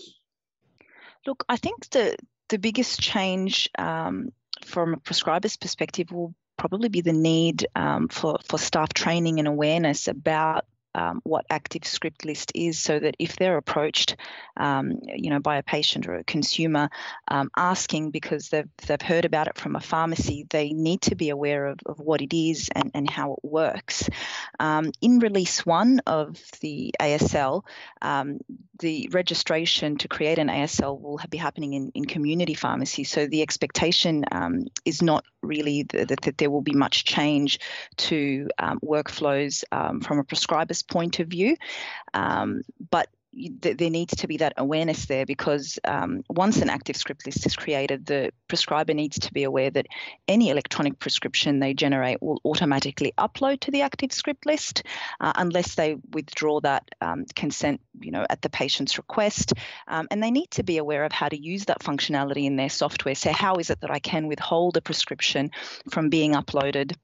Look, 1.24 1.44
I 1.48 1.56
think 1.56 1.88
the 1.90 2.16
the 2.48 2.58
biggest 2.58 3.00
change 3.00 3.68
um, 3.78 4.32
from 4.68 4.94
a 4.94 4.98
prescriber's 4.98 5.56
perspective 5.56 6.12
will 6.12 6.34
probably 6.56 6.88
be 6.88 7.00
the 7.00 7.12
need 7.12 7.66
um, 7.74 8.08
for, 8.08 8.38
for 8.48 8.58
staff 8.58 8.92
training 8.92 9.38
and 9.38 9.48
awareness 9.48 10.08
about 10.08 10.66
um, 10.98 11.20
what 11.24 11.46
active 11.48 11.84
script 11.84 12.24
list 12.24 12.52
is 12.54 12.78
so 12.78 12.98
that 12.98 13.16
if 13.18 13.36
they're 13.36 13.56
approached 13.56 14.16
um, 14.56 14.98
you 15.14 15.30
know 15.30 15.40
by 15.40 15.56
a 15.56 15.62
patient 15.62 16.08
or 16.08 16.14
a 16.14 16.24
consumer 16.24 16.90
um, 17.28 17.50
asking 17.56 18.10
because 18.10 18.48
they've, 18.48 18.68
they've 18.86 19.00
heard 19.02 19.24
about 19.24 19.46
it 19.46 19.56
from 19.56 19.76
a 19.76 19.80
pharmacy 19.80 20.46
they 20.50 20.70
need 20.70 21.00
to 21.02 21.14
be 21.14 21.30
aware 21.30 21.66
of, 21.66 21.78
of 21.86 21.98
what 21.98 22.20
it 22.20 22.36
is 22.36 22.68
and, 22.74 22.90
and 22.94 23.08
how 23.08 23.34
it 23.34 23.40
works. 23.42 24.08
Um, 24.58 24.92
in 25.00 25.18
release 25.20 25.64
one 25.64 26.00
of 26.06 26.40
the 26.60 26.92
ASL 27.00 27.62
um, 28.02 28.38
the 28.80 29.08
registration 29.12 29.98
to 29.98 30.08
create 30.08 30.38
an 30.38 30.48
ASL 30.48 31.00
will 31.00 31.20
be 31.28 31.38
happening 31.38 31.74
in, 31.74 31.90
in 31.94 32.04
community 32.04 32.54
pharmacy. 32.54 33.04
So 33.04 33.26
the 33.26 33.42
expectation 33.42 34.24
um, 34.30 34.66
is 34.84 35.02
not 35.02 35.24
really 35.42 35.84
that, 35.84 36.08
that 36.08 36.38
there 36.38 36.50
will 36.50 36.62
be 36.62 36.72
much 36.72 37.04
change 37.04 37.60
to 37.96 38.48
workflows 38.82 39.64
from 40.02 40.18
a 40.18 40.24
prescriber's 40.24 40.82
point 40.82 41.20
of 41.20 41.28
view. 41.28 41.56
Um, 42.14 42.62
but 42.90 43.08
there 43.32 43.90
needs 43.90 44.16
to 44.16 44.26
be 44.26 44.38
that 44.38 44.54
awareness 44.56 45.06
there 45.06 45.26
because 45.26 45.78
um, 45.84 46.22
once 46.30 46.58
an 46.58 46.70
active 46.70 46.96
script 46.96 47.26
list 47.26 47.44
is 47.44 47.56
created, 47.56 48.06
the 48.06 48.32
prescriber 48.48 48.94
needs 48.94 49.18
to 49.18 49.32
be 49.32 49.44
aware 49.44 49.70
that 49.70 49.86
any 50.26 50.48
electronic 50.48 50.98
prescription 50.98 51.58
they 51.58 51.74
generate 51.74 52.22
will 52.22 52.40
automatically 52.44 53.12
upload 53.18 53.60
to 53.60 53.70
the 53.70 53.82
active 53.82 54.12
script 54.12 54.46
list 54.46 54.82
uh, 55.20 55.32
unless 55.36 55.74
they 55.74 55.96
withdraw 56.12 56.60
that 56.60 56.88
um, 57.00 57.26
consent, 57.34 57.80
you 58.00 58.10
know, 58.10 58.26
at 58.30 58.40
the 58.40 58.50
patient's 58.50 58.96
request. 58.96 59.52
Um, 59.86 60.08
and 60.10 60.22
they 60.22 60.30
need 60.30 60.50
to 60.52 60.62
be 60.62 60.78
aware 60.78 61.04
of 61.04 61.12
how 61.12 61.28
to 61.28 61.38
use 61.38 61.66
that 61.66 61.80
functionality 61.80 62.44
in 62.44 62.56
their 62.56 62.70
software. 62.70 63.14
So 63.14 63.30
how 63.32 63.56
is 63.56 63.68
it 63.70 63.82
that 63.82 63.90
I 63.90 63.98
can 63.98 64.26
withhold 64.26 64.76
a 64.76 64.80
prescription 64.80 65.50
from 65.90 66.08
being 66.08 66.32
uploaded 66.32 66.96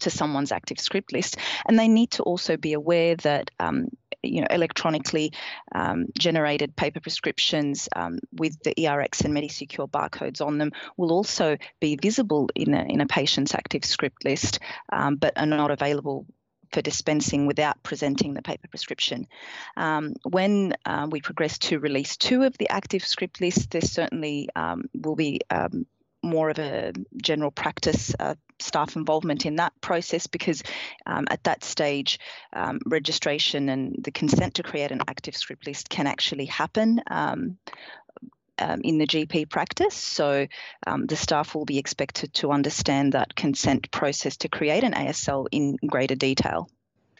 to 0.00 0.10
someone's 0.10 0.52
active 0.52 0.80
script 0.80 1.12
list. 1.12 1.36
And 1.66 1.78
they 1.78 1.88
need 1.88 2.12
to 2.12 2.22
also 2.22 2.56
be 2.56 2.72
aware 2.72 3.16
that 3.16 3.50
um, 3.58 3.88
you 4.22 4.40
know 4.40 4.46
electronically 4.50 5.32
um, 5.74 6.06
generated 6.18 6.76
paper 6.76 7.00
prescriptions 7.00 7.88
um, 7.94 8.18
with 8.32 8.60
the 8.62 8.74
ERX 8.74 9.24
and 9.24 9.34
MediSecure 9.34 9.90
barcodes 9.90 10.44
on 10.44 10.58
them 10.58 10.72
will 10.96 11.12
also 11.12 11.56
be 11.80 11.96
visible 11.96 12.48
in 12.54 12.74
a, 12.74 12.82
in 12.84 13.00
a 13.00 13.06
patient's 13.06 13.54
active 13.54 13.84
script 13.84 14.24
list, 14.24 14.58
um, 14.90 15.16
but 15.16 15.36
are 15.36 15.46
not 15.46 15.70
available 15.70 16.26
for 16.72 16.82
dispensing 16.82 17.46
without 17.46 17.82
presenting 17.82 18.34
the 18.34 18.42
paper 18.42 18.66
prescription. 18.68 19.26
Um, 19.76 20.14
when 20.24 20.74
uh, 20.86 21.06
we 21.10 21.20
progress 21.20 21.58
to 21.58 21.78
release 21.78 22.16
two 22.16 22.44
of 22.44 22.56
the 22.56 22.70
active 22.70 23.04
script 23.04 23.40
list, 23.40 23.70
there 23.70 23.82
certainly 23.82 24.48
um, 24.56 24.84
will 24.94 25.16
be 25.16 25.40
um, 25.50 25.86
more 26.22 26.50
of 26.50 26.58
a 26.58 26.92
general 27.20 27.50
practice 27.50 28.14
uh, 28.18 28.34
staff 28.60 28.96
involvement 28.96 29.44
in 29.44 29.56
that 29.56 29.72
process 29.80 30.26
because 30.26 30.62
um, 31.06 31.26
at 31.30 31.42
that 31.44 31.64
stage, 31.64 32.18
um, 32.52 32.80
registration 32.86 33.68
and 33.68 33.96
the 33.98 34.12
consent 34.12 34.54
to 34.54 34.62
create 34.62 34.92
an 34.92 35.02
active 35.08 35.36
script 35.36 35.66
list 35.66 35.88
can 35.88 36.06
actually 36.06 36.46
happen. 36.46 37.00
Um, 37.10 37.58
um 38.58 38.82
in 38.84 38.98
the 38.98 39.06
GP 39.06 39.48
practice. 39.48 39.94
So 39.94 40.46
um, 40.86 41.06
the 41.06 41.16
staff 41.16 41.54
will 41.54 41.64
be 41.64 41.78
expected 41.78 42.34
to 42.34 42.52
understand 42.52 43.14
that 43.14 43.34
consent 43.34 43.90
process 43.90 44.36
to 44.38 44.48
create 44.48 44.84
an 44.84 44.92
ASL 44.92 45.46
in 45.50 45.78
greater 45.86 46.14
detail. 46.14 46.68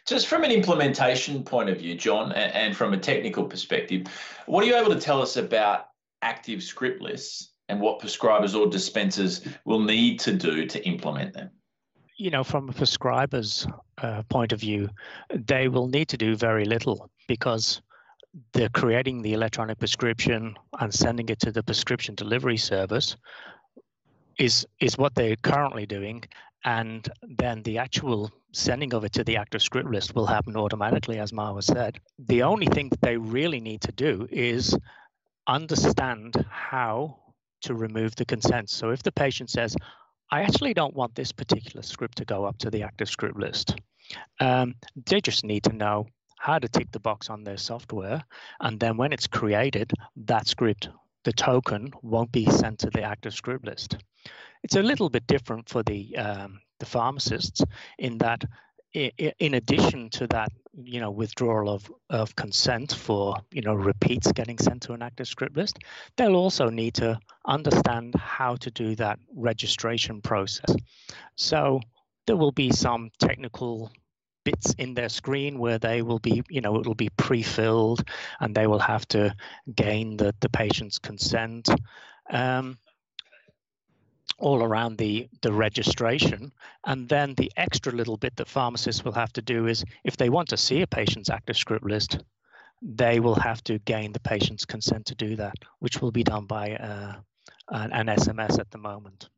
Just 0.05 0.27
from 0.27 0.43
an 0.43 0.51
implementation 0.51 1.43
point 1.43 1.69
of 1.69 1.79
view, 1.79 1.95
John, 1.95 2.33
and 2.33 2.77
from 2.77 2.93
a 2.93 2.97
technical 2.97 3.45
perspective, 3.45 4.05
what 4.45 4.63
are 4.63 4.67
you 4.67 4.75
able 4.75 4.93
to 4.93 4.99
tell 4.99 5.21
us 5.21 5.35
about 5.35 5.87
active 6.21 6.61
script 6.61 7.01
lists 7.01 7.52
and 7.69 7.79
what 7.79 7.99
prescribers 7.99 8.59
or 8.59 8.67
dispensers 8.67 9.47
will 9.65 9.79
need 9.79 10.19
to 10.19 10.33
do 10.33 10.65
to 10.65 10.85
implement 10.85 11.33
them? 11.33 11.49
You 12.17 12.29
know, 12.29 12.43
from 12.43 12.69
a 12.69 12.73
prescriber's 12.73 13.65
uh, 13.97 14.23
point 14.29 14.51
of 14.51 14.59
view, 14.59 14.89
they 15.33 15.67
will 15.67 15.87
need 15.87 16.07
to 16.09 16.17
do 16.17 16.35
very 16.35 16.65
little 16.65 17.09
because 17.27 17.81
they're 18.53 18.69
creating 18.69 19.21
the 19.21 19.33
electronic 19.33 19.79
prescription 19.79 20.55
and 20.79 20.93
sending 20.93 21.29
it 21.29 21.39
to 21.39 21.51
the 21.51 21.63
prescription 21.63 22.15
delivery 22.15 22.57
service 22.57 23.15
is 24.39 24.65
is 24.79 24.97
what 24.97 25.13
they're 25.13 25.35
currently 25.37 25.85
doing 25.85 26.23
and 26.65 27.09
then 27.37 27.61
the 27.63 27.77
actual 27.77 28.31
sending 28.51 28.93
of 28.93 29.03
it 29.03 29.13
to 29.13 29.23
the 29.23 29.37
active 29.37 29.61
script 29.61 29.89
list 29.89 30.15
will 30.15 30.25
happen 30.25 30.55
automatically 30.57 31.19
as 31.19 31.31
Marwa 31.31 31.63
said 31.63 31.99
the 32.17 32.41
only 32.41 32.65
thing 32.67 32.89
that 32.89 33.01
they 33.01 33.17
really 33.17 33.59
need 33.59 33.81
to 33.81 33.91
do 33.91 34.27
is 34.31 34.75
understand 35.45 36.43
how 36.49 37.19
to 37.63 37.75
remove 37.75 38.15
the 38.15 38.25
consent. 38.25 38.69
So 38.69 38.91
if 38.91 39.03
the 39.03 39.11
patient 39.11 39.49
says, 39.49 39.75
I 40.31 40.41
actually 40.41 40.73
don't 40.73 40.95
want 40.95 41.15
this 41.15 41.31
particular 41.31 41.81
script 41.83 42.17
to 42.17 42.25
go 42.25 42.45
up 42.45 42.57
to 42.59 42.69
the 42.69 42.83
active 42.83 43.09
script 43.09 43.37
list, 43.37 43.75
um, 44.39 44.75
they 45.05 45.21
just 45.21 45.43
need 45.43 45.63
to 45.63 45.73
know 45.73 46.07
how 46.39 46.59
to 46.59 46.67
tick 46.67 46.91
the 46.91 46.99
box 46.99 47.29
on 47.29 47.43
their 47.43 47.57
software. 47.57 48.23
And 48.59 48.79
then 48.79 48.97
when 48.97 49.13
it's 49.13 49.27
created, 49.27 49.93
that 50.25 50.47
script, 50.47 50.89
the 51.23 51.33
token, 51.33 51.91
won't 52.01 52.31
be 52.31 52.45
sent 52.49 52.79
to 52.79 52.89
the 52.89 53.03
active 53.03 53.33
script 53.33 53.65
list. 53.65 53.97
It's 54.63 54.75
a 54.75 54.83
little 54.83 55.09
bit 55.09 55.27
different 55.27 55.69
for 55.69 55.83
the 55.83 56.17
um, 56.17 56.59
the 56.79 56.85
pharmacists 56.85 57.63
in 57.97 58.17
that 58.17 58.43
in 58.93 59.55
addition 59.55 60.09
to 60.11 60.27
that, 60.27 60.51
you 60.83 60.99
know, 60.99 61.09
withdrawal 61.09 61.69
of, 61.69 61.91
of 62.09 62.35
consent 62.35 62.93
for, 62.93 63.35
you 63.51 63.61
know, 63.61 63.73
repeats 63.73 64.31
getting 64.31 64.57
sent 64.57 64.83
to 64.83 64.93
an 64.93 65.01
active 65.01 65.27
script 65.27 65.57
list, 65.57 65.79
they'll 66.15 66.35
also 66.35 66.69
need 66.69 66.93
to 66.95 67.17
understand 67.45 68.13
how 68.15 68.55
to 68.57 68.69
do 68.71 68.95
that 68.95 69.19
registration 69.35 70.21
process. 70.21 70.75
So 71.35 71.81
there 72.27 72.37
will 72.37 72.51
be 72.51 72.71
some 72.71 73.09
technical 73.19 73.91
bits 74.43 74.73
in 74.77 74.93
their 74.93 75.09
screen 75.09 75.57
where 75.57 75.79
they 75.79 76.01
will 76.01 76.19
be, 76.19 76.43
you 76.49 76.61
know, 76.61 76.79
it'll 76.79 76.95
be 76.95 77.09
pre-filled 77.17 78.03
and 78.39 78.53
they 78.53 78.67
will 78.67 78.79
have 78.79 79.07
to 79.07 79.33
gain 79.75 80.17
the, 80.17 80.35
the 80.41 80.49
patient's 80.49 80.99
consent. 80.99 81.69
Um, 82.29 82.77
all 84.37 84.63
around 84.63 84.97
the, 84.97 85.27
the 85.41 85.53
registration. 85.53 86.51
And 86.85 87.07
then 87.09 87.33
the 87.35 87.51
extra 87.57 87.91
little 87.91 88.17
bit 88.17 88.35
that 88.37 88.47
pharmacists 88.47 89.03
will 89.03 89.13
have 89.13 89.33
to 89.33 89.41
do 89.41 89.67
is 89.67 89.83
if 90.03 90.17
they 90.17 90.29
want 90.29 90.49
to 90.49 90.57
see 90.57 90.81
a 90.81 90.87
patient's 90.87 91.29
active 91.29 91.57
script 91.57 91.85
list, 91.85 92.19
they 92.81 93.19
will 93.19 93.35
have 93.35 93.63
to 93.63 93.79
gain 93.79 94.11
the 94.11 94.19
patient's 94.19 94.65
consent 94.65 95.05
to 95.05 95.15
do 95.15 95.35
that, 95.37 95.55
which 95.79 96.01
will 96.01 96.11
be 96.11 96.23
done 96.23 96.45
by 96.45 96.75
uh, 96.75 97.15
an, 97.69 97.91
an, 97.93 98.07
SMS 98.07 98.59
at 98.59 98.69
the 98.71 98.77
moment. 98.77 99.29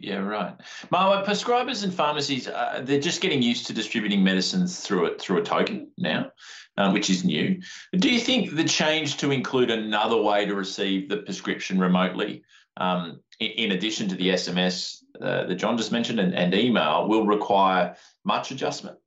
Yeah, 0.00 0.18
right. 0.18 0.54
Marwa, 0.90 1.24
prescribers 1.24 1.84
and 1.84 1.92
pharmacies, 1.92 2.48
uh, 2.48 2.80
they're 2.82 3.00
just 3.00 3.20
getting 3.20 3.42
used 3.42 3.66
to 3.66 3.74
distributing 3.74 4.24
medicines 4.24 4.80
through 4.80 5.06
it 5.06 5.20
through 5.20 5.38
a 5.38 5.44
token 5.44 5.88
now, 5.98 6.32
uh, 6.78 6.90
which 6.90 7.10
is 7.10 7.22
new. 7.22 7.60
Do 7.92 8.08
you 8.08 8.18
think 8.18 8.56
the 8.56 8.64
change 8.64 9.18
to 9.18 9.30
include 9.30 9.70
another 9.70 10.20
way 10.20 10.46
to 10.46 10.54
receive 10.54 11.08
the 11.08 11.18
prescription 11.18 11.78
remotely 11.78 12.42
um, 12.78 13.20
in 13.40 13.72
addition 13.72 14.08
to 14.08 14.14
the 14.14 14.28
SMS 14.28 15.02
uh, 15.20 15.44
that 15.46 15.56
John 15.56 15.76
just 15.76 15.92
mentioned 15.92 16.20
and, 16.20 16.34
and, 16.34 16.54
email, 16.54 17.08
will 17.08 17.26
require 17.26 17.96
much 18.24 18.50
adjustment? 18.50 18.98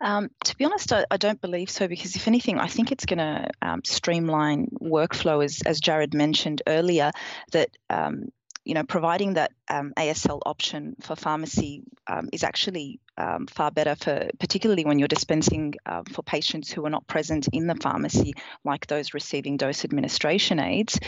Um, 0.00 0.30
to 0.44 0.56
be 0.56 0.64
honest, 0.64 0.92
I, 0.92 1.04
I, 1.10 1.18
don't 1.18 1.40
believe 1.40 1.68
so 1.68 1.86
because, 1.86 2.16
if 2.16 2.26
anything, 2.26 2.58
I 2.58 2.66
think 2.66 2.90
it's 2.90 3.04
going 3.04 3.18
to 3.18 3.50
um, 3.60 3.82
streamline 3.84 4.68
workflow, 4.80 5.44
as, 5.44 5.60
as 5.66 5.78
Jared 5.78 6.14
mentioned 6.14 6.62
earlier, 6.66 7.12
that 7.52 7.68
um, 7.90 8.30
you 8.64 8.74
know, 8.74 8.84
providing 8.84 9.34
that 9.34 9.52
um, 9.68 9.92
ASL 9.96 10.40
option 10.44 10.94
for 11.00 11.16
pharmacy 11.16 11.82
um, 12.06 12.28
is 12.32 12.44
actually 12.44 13.00
um, 13.16 13.46
far 13.46 13.70
better 13.70 13.94
for, 13.94 14.28
particularly 14.38 14.84
when 14.84 14.98
you're 14.98 15.08
dispensing 15.08 15.74
uh, 15.86 16.02
for 16.12 16.22
patients 16.22 16.70
who 16.70 16.84
are 16.84 16.90
not 16.90 17.06
present 17.06 17.48
in 17.52 17.66
the 17.66 17.74
pharmacy, 17.74 18.34
like 18.64 18.86
those 18.86 19.14
receiving 19.14 19.56
dose 19.56 19.84
administration 19.84 20.58
aids. 20.58 20.98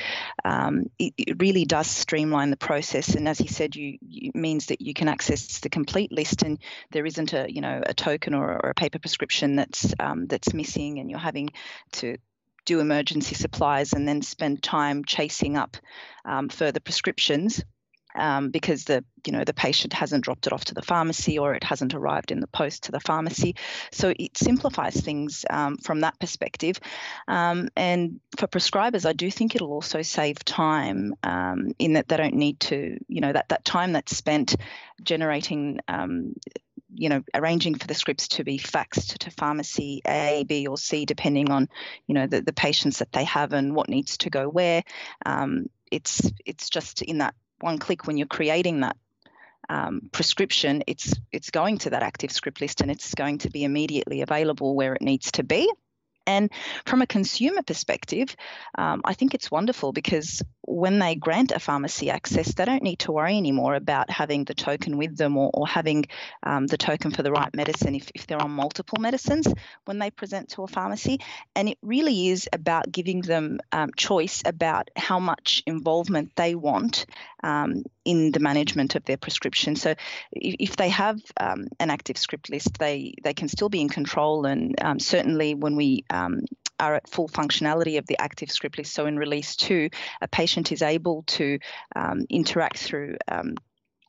Um, 0.44 0.87
it, 0.99 1.14
it, 1.16 1.42
really 1.42 1.64
does 1.64 1.88
streamline 1.88 2.50
the 2.50 2.56
process, 2.56 3.14
and 3.14 3.28
as 3.28 3.38
he 3.38 3.49
said, 3.49 3.76
you, 3.76 3.99
means 4.35 4.66
that 4.66 4.80
you 4.80 4.94
can 4.94 5.09
access 5.09 5.61
the 5.61 5.71
complete 5.71 6.12
list, 6.12 6.42
and 6.42 6.59
there 6.90 7.06
isn't 7.06 7.32
a 7.32 7.52
you 7.52 7.61
know 7.61 7.82
a 7.85 7.94
token 7.94 8.35
or, 8.35 8.52
or 8.52 8.71
a 8.71 8.75
paper 8.75 8.99
prescription 8.99 9.56
that's 9.56 9.94
um, 9.99 10.26
that's 10.26 10.54
missing, 10.54 10.99
and 10.99 11.11
you're 11.11 11.18
having 11.18 11.50
to 11.92 12.16
do 12.64 12.81
emergency 12.81 13.35
supplies 13.35 13.92
and 13.92 14.07
then 14.07 14.23
spend 14.23 14.62
time 14.62 15.04
chasing 15.04 15.57
up 15.57 15.76
um, 16.25 16.49
further 16.49 16.81
prescriptions 16.81 17.64
um, 18.14 18.50
because 18.50 18.85
the 18.85 19.04
you 19.26 19.33
know 19.33 19.45
the 19.45 19.54
patient 19.54 19.92
hasn't 19.92 20.25
dropped 20.25 20.47
it 20.47 20.52
off 20.52 20.64
to 20.66 20.75
the 20.75 20.83
pharmacy 20.83 21.38
or 21.38 21.54
it 21.54 21.64
hasn't 21.64 21.95
arrived 21.95 22.31
in 22.31 22.40
the 22.40 22.47
post 22.47 22.85
to 22.85 22.92
the 22.92 23.00
pharmacy. 23.00 23.57
So 23.90 24.12
it 24.19 24.37
simplifies 24.37 25.00
things 25.00 25.45
um, 25.49 25.78
from 25.78 26.00
that 26.00 26.19
perspective. 26.19 26.78
Um, 27.28 27.69
and 27.76 28.21
for 28.37 28.47
prescribers, 28.47 29.07
I 29.07 29.12
do 29.12 29.31
think 29.31 29.54
it'll 29.54 29.73
also 29.73 30.02
save 30.02 30.45
time 30.45 31.14
um, 31.23 31.73
in 31.78 31.95
that 31.95 32.09
they 32.09 32.16
don't 32.16 32.35
need 32.35 32.61
to 32.61 32.99
you 33.09 33.21
know 33.21 33.33
that 33.33 33.49
that 33.49 33.64
time 33.64 33.92
that's 33.92 34.16
spent 34.16 34.57
generating 35.02 35.81
um, 35.88 36.35
you 36.94 37.08
know, 37.08 37.22
arranging 37.34 37.75
for 37.75 37.87
the 37.87 37.94
scripts 37.94 38.28
to 38.28 38.44
be 38.44 38.58
faxed 38.58 39.18
to 39.18 39.30
pharmacy 39.30 40.02
A, 40.06 40.44
B, 40.46 40.66
or 40.66 40.76
C, 40.76 41.04
depending 41.04 41.50
on, 41.50 41.68
you 42.06 42.14
know, 42.14 42.26
the, 42.26 42.42
the 42.42 42.52
patients 42.52 42.99
that 42.99 43.12
they 43.12 43.25
have 43.25 43.52
and 43.52 43.75
what 43.75 43.88
needs 43.88 44.18
to 44.18 44.30
go 44.30 44.49
where. 44.49 44.82
Um, 45.26 45.66
it's 45.90 46.30
it's 46.46 46.70
just 46.70 47.02
in 47.02 47.18
that 47.18 47.34
one 47.61 47.78
click 47.78 48.06
when 48.06 48.16
you're 48.16 48.26
creating 48.26 48.80
that 48.80 48.96
um, 49.68 50.11
prescription, 50.12 50.82
it's 50.87 51.14
it's 51.30 51.50
going 51.50 51.78
to 51.78 51.90
that 51.90 52.02
active 52.02 52.32
script 52.32 52.61
list 52.61 52.80
and 52.80 52.90
it's 52.90 53.14
going 53.14 53.38
to 53.38 53.50
be 53.50 53.64
immediately 53.64 54.20
available 54.20 54.75
where 54.75 54.94
it 54.94 55.02
needs 55.02 55.32
to 55.32 55.42
be. 55.42 55.70
And 56.26 56.50
from 56.87 57.02
a 57.02 57.06
consumer 57.06 57.62
perspective, 57.62 58.37
um, 58.78 59.02
I 59.04 59.14
think 59.14 59.34
it's 59.34 59.50
wonderful 59.50 59.92
because 59.92 60.42
when 60.64 60.99
they 60.99 61.14
grant 61.14 61.50
a 61.52 61.59
pharmacy 61.59 62.11
access, 62.11 62.54
they 62.54 62.64
don't 62.64 62.83
need 62.83 63.00
to 63.00 63.12
worry 63.12 63.37
anymore 63.37 63.75
about 63.75 64.11
having 64.11 64.45
the 64.45 64.54
token 64.54 64.97
with 64.97 65.16
them 65.16 65.37
or, 65.37 65.50
or 65.52 65.66
having 65.66 66.07
um, 66.42 66.66
the 66.66 66.78
token 66.78 67.11
for 67.11 67.23
the 67.23 67.33
right 67.33 67.54
medicine 67.54 67.95
if, 67.95 68.11
if 68.14 68.26
they're 68.26 68.42
on 68.42 68.50
multiple 68.50 68.99
medicines 69.00 69.47
when 69.85 69.99
they 69.99 70.11
present 70.11 70.50
to 70.50 70.62
a 70.62 70.69
pharmacy. 70.69 71.21
And 71.57 71.69
it 71.69 71.78
really 71.83 72.28
is 72.28 72.49
about 72.52 72.90
giving 72.90 73.23
them 73.23 73.61
um, 73.73 73.90
choice 73.97 74.42
about 74.45 74.90
how 74.97 75.19
much 75.19 75.62
involvement 75.66 76.33
they 76.37 76.54
want 76.54 77.07
um, 77.42 77.83
in 78.04 78.31
the 78.31 78.40
management 78.40 78.95
of 78.95 79.04
their 79.04 79.16
prescription. 79.16 79.75
So 79.75 79.95
if, 80.33 80.57
if 80.59 80.76
they 80.76 80.90
have 80.90 81.21
um, 81.38 81.66
an 81.81 81.90
active 81.90 82.19
script 82.19 82.50
list, 82.50 82.78
they, 82.78 83.14
they 83.23 83.35
can 83.35 83.49
still 83.49 83.69
be 83.69 83.81
in 83.81 83.88
control. 83.88 84.47
And 84.47 84.81
um, 84.81 85.00
certainly 85.00 85.54
when 85.54 85.75
we 85.75 86.04
um, 86.09 86.42
are 86.82 86.96
at 86.96 87.08
full 87.08 87.28
functionality 87.28 87.98
of 87.98 88.06
the 88.06 88.20
active 88.20 88.50
script 88.50 88.78
list. 88.78 88.92
So 88.92 89.06
in 89.06 89.16
release 89.16 89.56
two, 89.56 89.88
a 90.20 90.28
patient 90.28 90.72
is 90.72 90.82
able 90.82 91.22
to 91.28 91.58
um, 91.94 92.26
interact 92.28 92.78
through 92.78 93.16
um, 93.28 93.54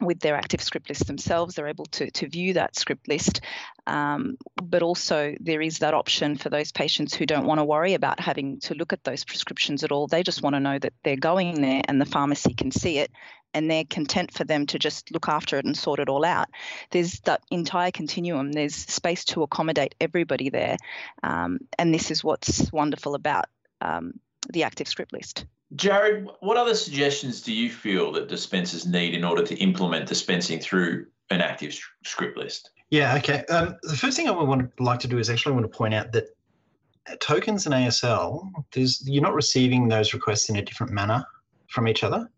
with 0.05 0.19
their 0.19 0.36
active 0.36 0.62
script 0.62 0.89
list 0.89 1.07
themselves. 1.07 1.55
They're 1.55 1.67
able 1.67 1.86
to, 1.86 2.12
to 2.12 2.27
view 2.27 2.53
that 2.53 2.75
script 2.75 3.07
list. 3.07 3.41
Um, 3.88 4.38
but 4.62 4.83
also, 4.83 5.36
there 5.39 5.62
is 5.62 5.79
that 5.79 5.93
option 5.93 6.38
for 6.38 6.50
those 6.50 6.72
patients 6.72 7.13
who 7.13 7.25
don't 7.25 7.45
want 7.45 7.60
to 7.60 7.65
worry 7.65 7.93
about 7.93 8.19
having 8.19 8.60
to 8.62 8.75
look 8.75 8.93
at 8.93 9.03
those 9.03 9.24
prescriptions 9.24 9.83
at 9.83 9.91
all. 9.91 10.07
They 10.07 10.24
just 10.24 10.41
want 10.41 10.55
to 10.55 10.60
know 10.60 10.79
that 10.79 10.93
they're 11.03 11.15
going 11.15 11.62
there 11.62 11.81
and 11.88 12.00
the 12.00 12.05
pharmacy 12.05 12.53
can 12.53 12.72
see 12.72 13.00
it 13.00 13.12
and 13.53 13.69
they're 13.69 13.86
content 13.86 14.33
for 14.33 14.43
them 14.43 14.65
to 14.67 14.79
just 14.79 15.12
look 15.12 15.27
after 15.27 15.57
it 15.57 15.65
and 15.65 15.77
sort 15.77 16.00
it 16.00 16.10
all 16.10 16.25
out. 16.25 16.50
There's 16.91 17.19
that 17.22 17.41
entire 17.51 17.91
continuum, 17.91 18.51
there's 18.51 18.75
space 18.75 19.25
to 19.25 19.43
accommodate 19.43 19.95
everybody 20.01 20.50
there. 20.50 20.77
Um, 21.22 21.60
and 21.77 21.93
this 21.93 22.12
is 22.12 22.24
what's 22.24 22.72
wonderful 22.72 23.15
about 23.15 23.45
um, 23.81 24.13
the 24.51 24.63
active 24.63 24.88
script 24.88 25.13
list. 25.13 25.45
Jared, 25.75 26.27
what 26.41 26.57
other 26.57 26.75
suggestions 26.75 27.41
do 27.41 27.53
you 27.53 27.69
feel 27.69 28.11
that 28.13 28.27
dispensers 28.27 28.85
need 28.85 29.15
in 29.15 29.23
order 29.23 29.43
to 29.43 29.55
implement 29.55 30.07
dispensing 30.07 30.59
through 30.59 31.07
an 31.29 31.41
active 31.41 31.77
script 32.05 32.37
list? 32.37 32.71
Yeah, 32.89 33.15
okay. 33.17 33.43
Um, 33.45 33.75
the 33.81 33.97
first 33.97 34.15
thing 34.15 34.27
I 34.27 34.31
would 34.31 34.47
want 34.47 34.79
like 34.79 34.99
to 34.99 35.07
do 35.07 35.17
is 35.17 35.29
actually 35.29 35.53
want 35.53 35.71
to 35.71 35.75
point 35.75 35.93
out 35.93 36.11
that 36.11 36.25
tokens 37.19 37.65
and 37.65 37.73
ASL, 37.73 38.51
you're 39.03 39.23
not 39.23 39.33
receiving 39.33 39.87
those 39.87 40.13
requests 40.13 40.49
in 40.49 40.57
a 40.57 40.61
different 40.61 40.93
manner 40.93 41.25
from 41.69 41.87
each 41.87 42.03
other. 42.03 42.29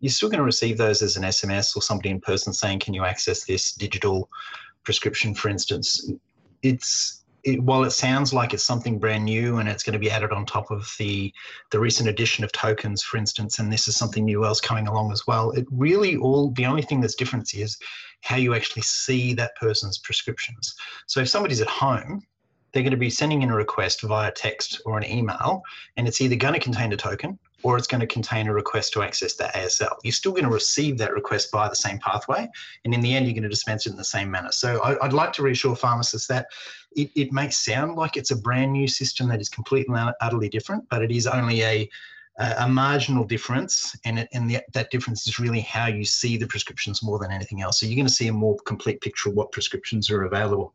You're 0.00 0.10
still 0.10 0.28
going 0.28 0.38
to 0.38 0.44
receive 0.44 0.78
those 0.78 1.02
as 1.02 1.16
an 1.16 1.22
SMS 1.22 1.76
or 1.76 1.82
somebody 1.82 2.10
in 2.10 2.20
person 2.20 2.52
saying, 2.52 2.80
"Can 2.80 2.94
you 2.94 3.04
access 3.04 3.44
this 3.44 3.72
digital 3.72 4.30
prescription?" 4.82 5.34
For 5.34 5.48
instance, 5.48 6.10
it's 6.62 7.19
it, 7.44 7.62
while 7.62 7.84
it 7.84 7.90
sounds 7.90 8.32
like 8.32 8.52
it's 8.52 8.64
something 8.64 8.98
brand 8.98 9.24
new 9.24 9.58
and 9.58 9.68
it's 9.68 9.82
going 9.82 9.92
to 9.92 9.98
be 9.98 10.10
added 10.10 10.32
on 10.32 10.46
top 10.46 10.70
of 10.70 10.92
the 10.98 11.32
the 11.70 11.80
recent 11.80 12.08
addition 12.08 12.44
of 12.44 12.52
tokens, 12.52 13.02
for 13.02 13.16
instance, 13.16 13.58
and 13.58 13.72
this 13.72 13.88
is 13.88 13.96
something 13.96 14.24
new 14.24 14.44
else 14.44 14.60
coming 14.60 14.86
along 14.88 15.12
as 15.12 15.26
well. 15.26 15.50
It 15.52 15.66
really 15.70 16.16
all 16.16 16.50
the 16.52 16.66
only 16.66 16.82
thing 16.82 17.00
that's 17.00 17.14
different 17.14 17.54
is 17.54 17.78
how 18.22 18.36
you 18.36 18.54
actually 18.54 18.82
see 18.82 19.32
that 19.34 19.56
person's 19.56 19.98
prescriptions. 19.98 20.74
So 21.06 21.20
if 21.20 21.28
somebody's 21.28 21.60
at 21.60 21.68
home, 21.68 22.22
they're 22.72 22.82
going 22.82 22.90
to 22.92 22.96
be 22.96 23.10
sending 23.10 23.42
in 23.42 23.50
a 23.50 23.54
request 23.54 24.02
via 24.02 24.30
text 24.30 24.80
or 24.86 24.96
an 24.98 25.04
email, 25.04 25.62
and 25.96 26.06
it's 26.06 26.20
either 26.20 26.36
going 26.36 26.54
to 26.54 26.60
contain 26.60 26.92
a 26.92 26.96
token 26.96 27.38
or 27.62 27.76
it's 27.76 27.86
going 27.86 28.00
to 28.00 28.06
contain 28.06 28.46
a 28.48 28.54
request 28.54 28.92
to 28.94 29.02
access 29.02 29.34
the 29.34 29.44
ASL. 29.44 29.96
You're 30.02 30.12
still 30.12 30.32
going 30.32 30.44
to 30.44 30.50
receive 30.50 30.98
that 30.98 31.12
request 31.12 31.50
via 31.50 31.68
the 31.68 31.76
same 31.76 31.98
pathway, 31.98 32.48
and 32.84 32.94
in 32.94 33.00
the 33.00 33.14
end, 33.14 33.26
you're 33.26 33.34
going 33.34 33.42
to 33.42 33.48
dispense 33.48 33.86
it 33.86 33.90
in 33.90 33.96
the 33.96 34.04
same 34.04 34.30
manner. 34.30 34.52
So 34.52 34.80
I, 34.82 34.96
would 35.02 35.12
like 35.12 35.32
to 35.34 35.42
reassure 35.42 35.76
pharmacists 35.76 36.28
that 36.28 36.46
it, 36.96 37.10
it 37.14 37.32
may 37.32 37.50
sound 37.50 37.96
like 37.96 38.16
it's 38.16 38.30
a 38.30 38.36
brand 38.36 38.72
new 38.72 38.88
system 38.88 39.28
that 39.28 39.40
is 39.40 39.48
completely 39.48 39.94
and 39.96 40.12
utterly 40.20 40.48
different, 40.48 40.88
but 40.88 41.02
it 41.02 41.10
is 41.10 41.26
only 41.26 41.62
a 41.62 41.88
a 42.40 42.68
marginal 42.68 43.24
difference, 43.24 43.94
and 44.06 44.20
it, 44.20 44.28
and 44.32 44.48
the, 44.48 44.60
that 44.72 44.90
difference 44.90 45.26
is 45.26 45.38
really 45.38 45.60
how 45.60 45.86
you 45.88 46.04
see 46.04 46.38
the 46.38 46.46
prescriptions 46.46 47.02
more 47.02 47.18
than 47.18 47.30
anything 47.30 47.60
else. 47.60 47.78
So 47.78 47.86
you're 47.86 47.96
going 47.96 48.06
to 48.06 48.12
see 48.12 48.28
a 48.28 48.32
more 48.32 48.56
complete 48.64 49.02
picture 49.02 49.28
of 49.28 49.34
what 49.34 49.52
prescriptions 49.52 50.10
are 50.10 50.22
available. 50.22 50.72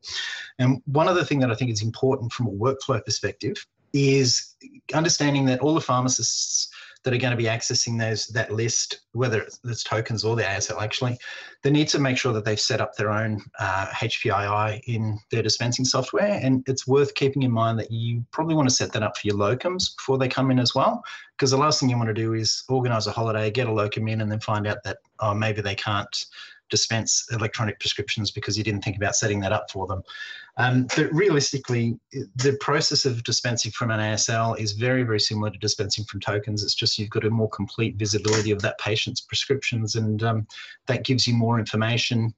And 0.60 0.84
one 0.86 1.08
other 1.08 1.24
thing 1.24 1.40
that 1.40 1.50
I 1.50 1.56
think 1.56 1.72
is 1.72 1.82
important 1.82 2.32
from 2.32 2.48
a 2.48 2.52
workflow 2.52 3.04
perspective 3.04 3.66
is 3.96 4.56
understanding 4.94 5.46
that 5.46 5.62
all 5.62 5.74
the 5.74 5.82
pharmacists 5.82 6.70
that 7.06 7.14
are 7.14 7.18
going 7.18 7.32
to 7.32 7.38
be 7.38 7.44
accessing 7.44 8.00
those 8.00 8.26
that 8.28 8.52
list, 8.52 9.02
whether 9.14 9.48
it's 9.64 9.84
tokens 9.84 10.26
or 10.26 10.36
the 10.36 10.42
ASL 10.42 10.82
actually, 10.82 11.18
they 11.62 11.70
need 11.70 11.88
to 11.88 12.00
make 12.00 12.18
sure 12.18 12.34
that 12.34 12.44
they've 12.44 12.60
set 12.60 12.82
up 12.82 12.96
their 12.96 13.12
own 13.12 13.42
uh, 13.60 13.86
HPII 13.94 14.82
in 14.88 15.20
their 15.30 15.44
dispensing 15.44 15.86
software. 15.86 16.40
And 16.42 16.64
it's 16.68 16.88
worth 16.88 17.14
keeping 17.14 17.44
in 17.44 17.52
mind 17.52 17.78
that 17.80 17.92
you 17.92 18.26
probably 18.32 18.56
want 18.56 18.68
to 18.68 18.76
set 18.76 18.92
that 18.94 19.04
up 19.04 19.18
for 19.18 19.28
your 19.28 19.38
locums 19.38 19.96
before 19.96 20.18
they 20.18 20.28
come 20.28 20.50
in 20.50 20.58
as 20.58 20.74
well, 20.74 21.04
because 21.38 21.52
the 21.52 21.58
last 21.58 21.80
thing 21.80 21.90
you 21.90 21.98
want 21.98 22.10
to 22.10 22.14
do 22.14 22.34
is 22.34 22.64
organise 22.70 23.06
a 23.06 23.12
holiday, 23.12 23.52
get 23.52 23.68
a 23.68 23.72
locum 23.72 24.08
in, 24.08 24.22
and 24.22 24.32
then 24.32 24.40
find 24.40 24.66
out 24.66 24.84
that 24.84 24.98
oh 25.20 25.34
maybe 25.34 25.62
they 25.62 25.76
can't 25.76 26.26
dispense 26.70 27.26
electronic 27.32 27.80
prescriptions 27.80 28.32
because 28.32 28.58
you 28.58 28.64
didn't 28.64 28.84
think 28.84 28.98
about 28.98 29.16
setting 29.16 29.40
that 29.42 29.52
up 29.52 29.70
for 29.72 29.88
them. 29.88 30.02
Um, 30.58 30.88
but 30.96 31.12
realistically, 31.14 32.00
the 32.12 32.58
process 32.62 33.06
of 33.06 33.24
dispensing 33.24 33.72
from 33.72 33.92
an 33.92 34.00
ASL 34.00 34.58
is 34.58 34.72
very, 34.72 35.04
very 35.04 35.20
similar 35.20 35.50
to 35.50 35.58
dispensing 35.58 36.06
from 36.06 36.22
tokens. 36.22 36.64
It's 36.64 36.76
just 36.76 36.98
you've 36.98 37.10
got 37.10 37.26
a 37.26 37.30
more 37.30 37.50
complete 37.50 37.98
visibility 37.98 38.52
of 38.52 38.62
that 38.62 38.80
patient's 38.80 39.22
prescriptions, 39.22 39.96
and 39.96 40.24
um, 40.24 40.48
that 40.88 41.04
gives 41.04 41.28
you 41.28 41.34
more 41.34 41.60
information. 41.60 42.34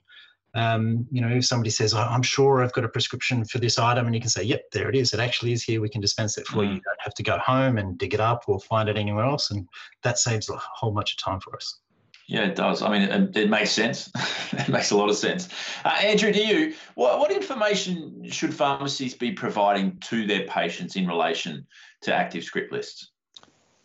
Um, 0.56 1.06
you 1.12 1.22
know, 1.22 1.28
if 1.28 1.46
somebody 1.46 1.70
says, 1.70 1.94
oh, 1.94 2.00
"I'm 2.00 2.24
sure 2.24 2.64
I've 2.64 2.74
got 2.74 2.86
a 2.86 2.90
prescription 2.90 3.46
for 3.46 3.60
this 3.60 3.78
item," 3.78 4.08
and 4.08 4.16
you 4.16 4.22
can 4.22 4.32
say, 4.32 4.42
"Yep, 4.42 4.72
there 4.72 4.90
it 4.90 4.96
is. 4.96 5.14
It 5.14 5.20
actually 5.20 5.52
is 5.52 5.64
here. 5.64 5.80
We 5.80 5.90
can 5.90 6.02
dispense 6.02 6.40
it 6.40 6.48
for 6.48 6.58
mm. 6.58 6.70
you. 6.70 6.74
You 6.76 6.82
don't 6.82 7.02
have 7.02 7.14
to 7.14 7.24
go 7.24 7.38
home 7.38 7.78
and 7.78 8.00
dig 8.00 8.16
it 8.16 8.20
up 8.20 8.46
or 8.48 8.60
find 8.60 8.90
it 8.90 8.98
anywhere 8.98 9.26
else," 9.26 9.52
and 9.52 9.68
that 10.02 10.18
saves 10.18 10.50
a 10.50 10.58
whole 10.58 10.92
bunch 10.92 11.12
of 11.12 11.18
time 11.18 11.40
for 11.40 11.56
us. 11.56 11.80
Yeah, 12.28 12.42
it 12.42 12.56
does. 12.56 12.82
I 12.82 12.92
mean, 12.92 13.04
it, 13.04 13.38
it 13.38 13.50
makes 13.50 13.72
sense. 13.72 14.12
it 14.52 14.68
makes 14.68 14.92
a 14.92 14.98
lot 14.98 15.10
of 15.10 15.16
sense. 15.16 15.48
Uh, 15.86 15.98
Andrew, 16.02 16.34
do 16.34 16.46
you, 16.46 16.74
what, 16.96 17.20
what 17.20 17.32
information 17.32 18.30
should 18.30 18.54
pharmacies 18.54 19.16
be 19.16 19.32
providing 19.32 19.98
to 20.02 20.28
their 20.28 20.46
patients 20.46 20.98
in 20.98 21.08
relation 21.08 21.66
to 22.02 22.14
active 22.14 22.44
script 22.44 22.74
lists? 22.74 23.12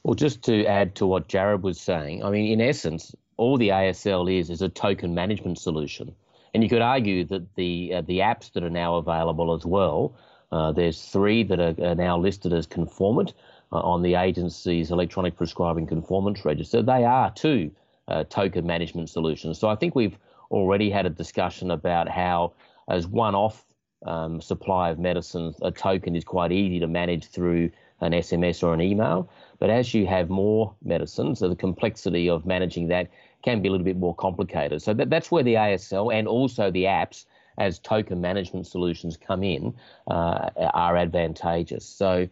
Well, 0.02 0.14
just 0.14 0.42
to 0.42 0.66
add 0.66 0.96
to 0.96 1.06
what 1.06 1.28
Jared 1.28 1.62
was 1.62 1.80
saying, 1.80 2.24
I 2.24 2.30
mean, 2.30 2.50
in 2.50 2.60
essence, 2.60 3.14
all 3.36 3.56
the 3.56 3.68
ASL 3.68 4.32
is 4.32 4.50
is 4.50 4.60
a 4.60 4.68
token 4.68 5.14
management 5.14 5.58
solution, 5.58 6.12
and 6.52 6.62
you 6.64 6.68
could 6.68 6.82
argue 6.82 7.24
that 7.26 7.54
the 7.54 7.94
uh, 7.94 8.00
the 8.02 8.18
apps 8.18 8.52
that 8.52 8.64
are 8.64 8.70
now 8.70 8.96
available 8.96 9.54
as 9.54 9.64
well. 9.64 10.16
Uh, 10.50 10.70
there's 10.70 11.00
three 11.00 11.42
that 11.44 11.60
are, 11.60 11.74
are 11.82 11.94
now 11.94 12.18
listed 12.18 12.52
as 12.52 12.66
conformant 12.66 13.32
uh, 13.72 13.76
on 13.76 14.02
the 14.02 14.16
agency's 14.16 14.90
electronic 14.90 15.36
prescribing 15.36 15.86
conformance 15.86 16.44
register. 16.44 16.82
They 16.82 17.04
are 17.04 17.30
too 17.30 17.70
uh, 18.12 18.24
token 18.24 18.66
management 18.66 19.08
solutions. 19.08 19.58
So 19.58 19.68
I 19.68 19.74
think 19.74 19.94
we've 19.94 20.18
already 20.50 20.90
had 20.90 21.06
a 21.06 21.10
discussion 21.10 21.70
about 21.70 22.08
how, 22.08 22.52
as 22.88 23.06
one 23.06 23.34
off 23.34 23.64
um, 24.06 24.40
supply 24.40 24.90
of 24.90 24.98
medicines, 24.98 25.56
a 25.62 25.70
token 25.70 26.14
is 26.14 26.24
quite 26.24 26.52
easy 26.52 26.78
to 26.80 26.86
manage 26.86 27.26
through 27.26 27.70
an 28.00 28.12
SMS 28.12 28.62
or 28.62 28.74
an 28.74 28.80
email. 28.80 29.30
But 29.58 29.70
as 29.70 29.94
you 29.94 30.06
have 30.06 30.28
more 30.28 30.74
medicines, 30.84 31.38
so 31.38 31.48
the 31.48 31.56
complexity 31.56 32.28
of 32.28 32.44
managing 32.44 32.88
that 32.88 33.08
can 33.42 33.62
be 33.62 33.68
a 33.68 33.72
little 33.72 33.84
bit 33.84 33.96
more 33.96 34.14
complicated. 34.14 34.82
So 34.82 34.92
that, 34.94 35.08
that's 35.08 35.30
where 35.30 35.42
the 35.42 35.54
ASL 35.54 36.12
and 36.12 36.28
also 36.28 36.70
the 36.70 36.84
apps 36.84 37.24
as 37.58 37.78
token 37.78 38.20
management 38.20 38.66
solutions 38.66 39.16
come 39.16 39.42
in 39.42 39.74
uh, 40.10 40.50
are 40.74 40.96
advantageous. 40.96 41.84
So 41.86 42.28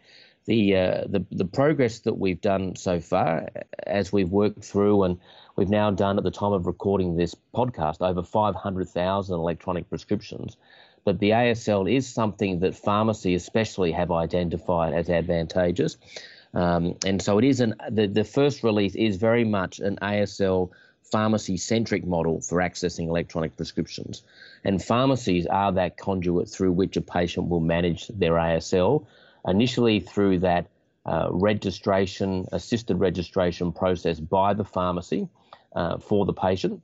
the, 0.51 0.77
uh, 0.77 1.05
the 1.09 1.25
the 1.31 1.45
progress 1.45 2.01
that 2.01 2.19
we've 2.19 2.41
done 2.41 2.75
so 2.77 3.01
far, 3.01 3.49
as 3.87 4.13
we've 4.13 4.31
worked 4.31 4.65
through 4.65 5.05
and 5.05 5.19
We've 5.61 5.69
now 5.69 5.91
done, 5.91 6.17
at 6.17 6.25
the 6.25 6.31
time 6.31 6.55
of 6.55 6.65
recording 6.67 7.17
this 7.17 7.37
podcast, 7.55 8.01
over 8.01 8.23
500,000 8.23 9.35
electronic 9.35 9.91
prescriptions. 9.91 10.57
But 11.05 11.19
the 11.19 11.33
ASL 11.33 11.93
is 11.95 12.09
something 12.09 12.61
that 12.61 12.75
pharmacy, 12.75 13.35
especially, 13.35 13.93
have 13.93 14.11
identified 14.11 14.95
as 14.95 15.11
advantageous. 15.11 15.99
Um, 16.55 16.97
and 17.05 17.21
so 17.21 17.37
it 17.37 17.45
is 17.45 17.61
an 17.61 17.75
the, 17.91 18.07
the 18.07 18.25
first 18.25 18.65
release 18.65 18.95
is 18.95 19.17
very 19.17 19.45
much 19.45 19.81
an 19.81 19.99
ASL 20.01 20.71
pharmacy 21.03 21.59
centric 21.59 22.07
model 22.07 22.41
for 22.41 22.59
accessing 22.59 23.09
electronic 23.09 23.55
prescriptions. 23.59 24.23
And 24.65 24.83
pharmacies 24.83 25.45
are 25.45 25.73
that 25.73 25.99
conduit 25.99 26.49
through 26.49 26.73
which 26.73 26.97
a 26.97 27.03
patient 27.03 27.51
will 27.51 27.61
manage 27.61 28.09
their 28.09 28.33
ASL, 28.33 29.05
initially 29.47 30.01
through 30.01 30.39
that 30.41 30.67
uh, 31.07 31.29
registration, 31.31 32.47
assisted 32.53 32.99
registration 33.01 33.73
process 33.73 34.21
by 34.21 34.55
the 34.55 34.65
pharmacy 34.65 35.29
uh, 35.75 35.99
for 35.99 36.27
the 36.27 36.33
patient, 36.33 36.83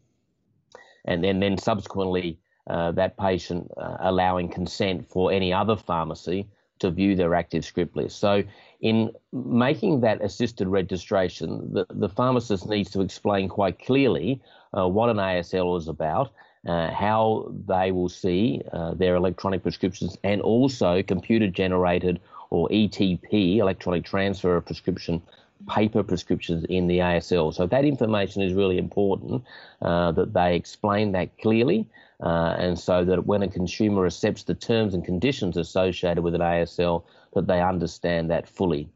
and 1.05 1.23
then, 1.23 1.41
then 1.41 1.59
subsequently 1.59 2.39
uh, 2.67 2.91
that 2.93 3.17
patient 3.17 3.71
uh, 3.77 3.97
allowing 4.01 4.49
consent 4.49 5.07
for 5.07 5.31
any 5.31 5.53
other 5.53 5.77
pharmacy 5.77 6.47
to 6.79 6.91
view 6.91 7.15
their 7.15 7.35
active 7.35 7.65
script 7.65 7.97
list. 7.97 8.19
So, 8.19 8.43
in 8.81 9.11
making 9.33 10.01
that 10.01 10.23
assisted 10.23 10.69
registration, 10.69 11.73
the, 11.73 11.87
the 11.91 12.09
pharmacist 12.09 12.69
needs 12.69 12.91
to 12.91 13.01
explain 13.01 13.49
quite 13.49 13.79
clearly 13.79 14.43
uh, 14.77 14.87
what 14.87 15.09
an 15.09 15.17
ASL 15.17 15.79
is 15.79 15.89
about, 15.89 16.33
uh, 16.67 16.91
how 16.91 17.53
they 17.67 17.93
will 17.93 18.09
see 18.09 18.61
uh, 18.73 18.95
their 18.95 19.15
electronic 19.15 19.63
prescriptions, 19.63 20.19
and 20.25 20.43
also 20.43 21.03
computer 21.03 21.49
generated 21.49 22.21
or 22.51 22.69
ETP, 22.69 23.57
electronic 23.59 24.05
transfer 24.05 24.57
of 24.57 24.65
prescription 24.65 25.23
paper 25.69 26.03
prescriptions 26.03 26.65
in 26.69 26.87
the 26.87 26.99
ASL. 26.99 27.53
So 27.55 27.67
that 27.67 27.85
information 27.85 28.43
is 28.43 28.53
really 28.53 28.79
important 28.79 29.43
uh, 29.83 30.13
that 30.13 30.33
they 30.33 30.55
explain 30.55 31.13
that 31.13 31.37
clearly. 31.39 31.87
Uh, 32.23 32.57
and 32.59 32.79
so 32.79 33.05
that 33.05 33.27
when 33.27 33.43
a 33.43 33.49
consumer 33.49 34.07
accepts 34.07 34.43
the 34.43 34.55
terms 34.55 34.95
and 34.95 35.05
conditions 35.05 35.57
associated 35.57 36.23
with 36.23 36.35
an 36.35 36.41
ASL, 36.41 37.05
that 37.35 37.47
they 37.47 37.61
understand 37.61 38.31
that 38.31 38.49
fully. 38.49 38.89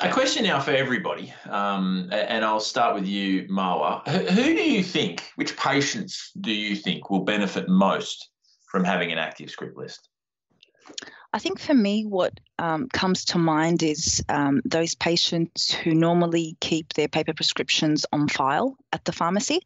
A 0.00 0.10
question 0.10 0.44
now 0.44 0.58
for 0.58 0.70
everybody, 0.70 1.32
um, 1.50 2.08
and 2.10 2.44
I'll 2.44 2.58
start 2.58 2.94
with 2.94 3.06
you, 3.06 3.46
Marwa. 3.48 4.06
Who 4.08 4.42
do 4.42 4.62
you 4.62 4.82
think, 4.82 5.22
which 5.36 5.56
patients 5.56 6.32
do 6.40 6.50
you 6.50 6.74
think 6.74 7.10
will 7.10 7.24
benefit 7.24 7.68
most 7.68 8.30
from 8.70 8.84
having 8.84 9.12
an 9.12 9.18
active 9.18 9.50
script 9.50 9.76
list? 9.76 10.08
I 11.36 11.38
think 11.38 11.60
for 11.60 11.74
me, 11.74 12.06
what 12.06 12.40
um, 12.58 12.88
comes 12.88 13.26
to 13.26 13.38
mind 13.38 13.82
is 13.82 14.24
um, 14.26 14.62
those 14.64 14.94
patients 14.94 15.70
who 15.70 15.92
normally 15.92 16.56
keep 16.60 16.94
their 16.94 17.08
paper 17.08 17.34
prescriptions 17.34 18.06
on 18.10 18.26
file 18.26 18.78
at 18.90 19.04
the 19.04 19.12
pharmacy. 19.12 19.60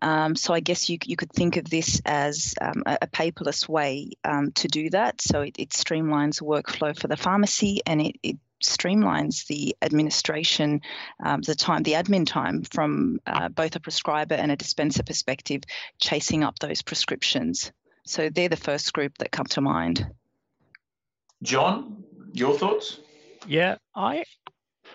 Um, 0.00 0.36
so 0.36 0.54
I 0.54 0.60
guess 0.60 0.88
you, 0.88 0.98
you 1.04 1.16
could 1.16 1.32
think 1.32 1.56
of 1.56 1.68
this 1.68 2.00
as 2.06 2.54
um, 2.60 2.84
a, 2.86 2.98
a, 3.02 3.06
paperless 3.08 3.68
way 3.68 4.12
um, 4.22 4.52
to 4.52 4.68
do 4.68 4.88
that. 4.90 5.20
So 5.20 5.40
it, 5.40 5.56
it, 5.58 5.70
streamlines 5.70 6.40
workflow 6.40 6.96
for 6.96 7.08
the 7.08 7.16
pharmacy 7.16 7.80
and 7.84 8.00
it, 8.00 8.14
it 8.22 8.36
streamlines 8.62 9.48
the 9.48 9.74
administration, 9.82 10.80
um, 11.24 11.40
the 11.40 11.56
time, 11.56 11.82
the 11.82 11.94
admin 11.94 12.24
time 12.24 12.62
from 12.62 13.18
uh, 13.26 13.48
both 13.48 13.74
a 13.74 13.80
prescriber 13.80 14.36
and 14.36 14.52
a 14.52 14.56
dispenser 14.56 15.02
perspective, 15.02 15.62
chasing 15.98 16.44
up 16.44 16.60
those 16.60 16.82
prescriptions. 16.82 17.72
So 18.06 18.30
they're 18.30 18.48
the 18.48 18.56
first 18.56 18.92
group 18.92 19.18
that 19.18 19.32
come 19.32 19.46
to 19.46 19.60
mind. 19.60 20.06
John, 21.42 22.04
your 22.32 22.56
thoughts? 22.56 23.00
Yeah, 23.46 23.76
I 23.94 24.24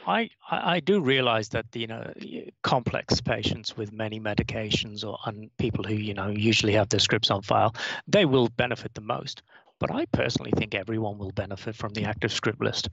I, 0.07 0.29
I 0.49 0.79
do 0.79 1.01
realize 1.01 1.49
that 1.49 1.65
you 1.73 1.87
know 1.87 2.13
complex 2.61 3.21
patients 3.21 3.75
with 3.75 3.91
many 3.91 4.19
medications 4.19 5.03
or 5.03 5.17
and 5.25 5.49
people 5.57 5.83
who 5.83 5.95
you 5.95 6.13
know 6.13 6.29
usually 6.29 6.73
have 6.73 6.89
their 6.89 6.99
scripts 6.99 7.31
on 7.31 7.41
file 7.41 7.75
they 8.07 8.25
will 8.25 8.49
benefit 8.49 8.93
the 8.93 9.01
most. 9.01 9.41
But 9.79 9.91
I 9.91 10.05
personally 10.05 10.53
think 10.55 10.73
everyone 10.73 11.17
will 11.17 11.31
benefit 11.31 11.75
from 11.75 11.93
the 11.93 12.05
active 12.05 12.31
script 12.31 12.61
list. 12.61 12.89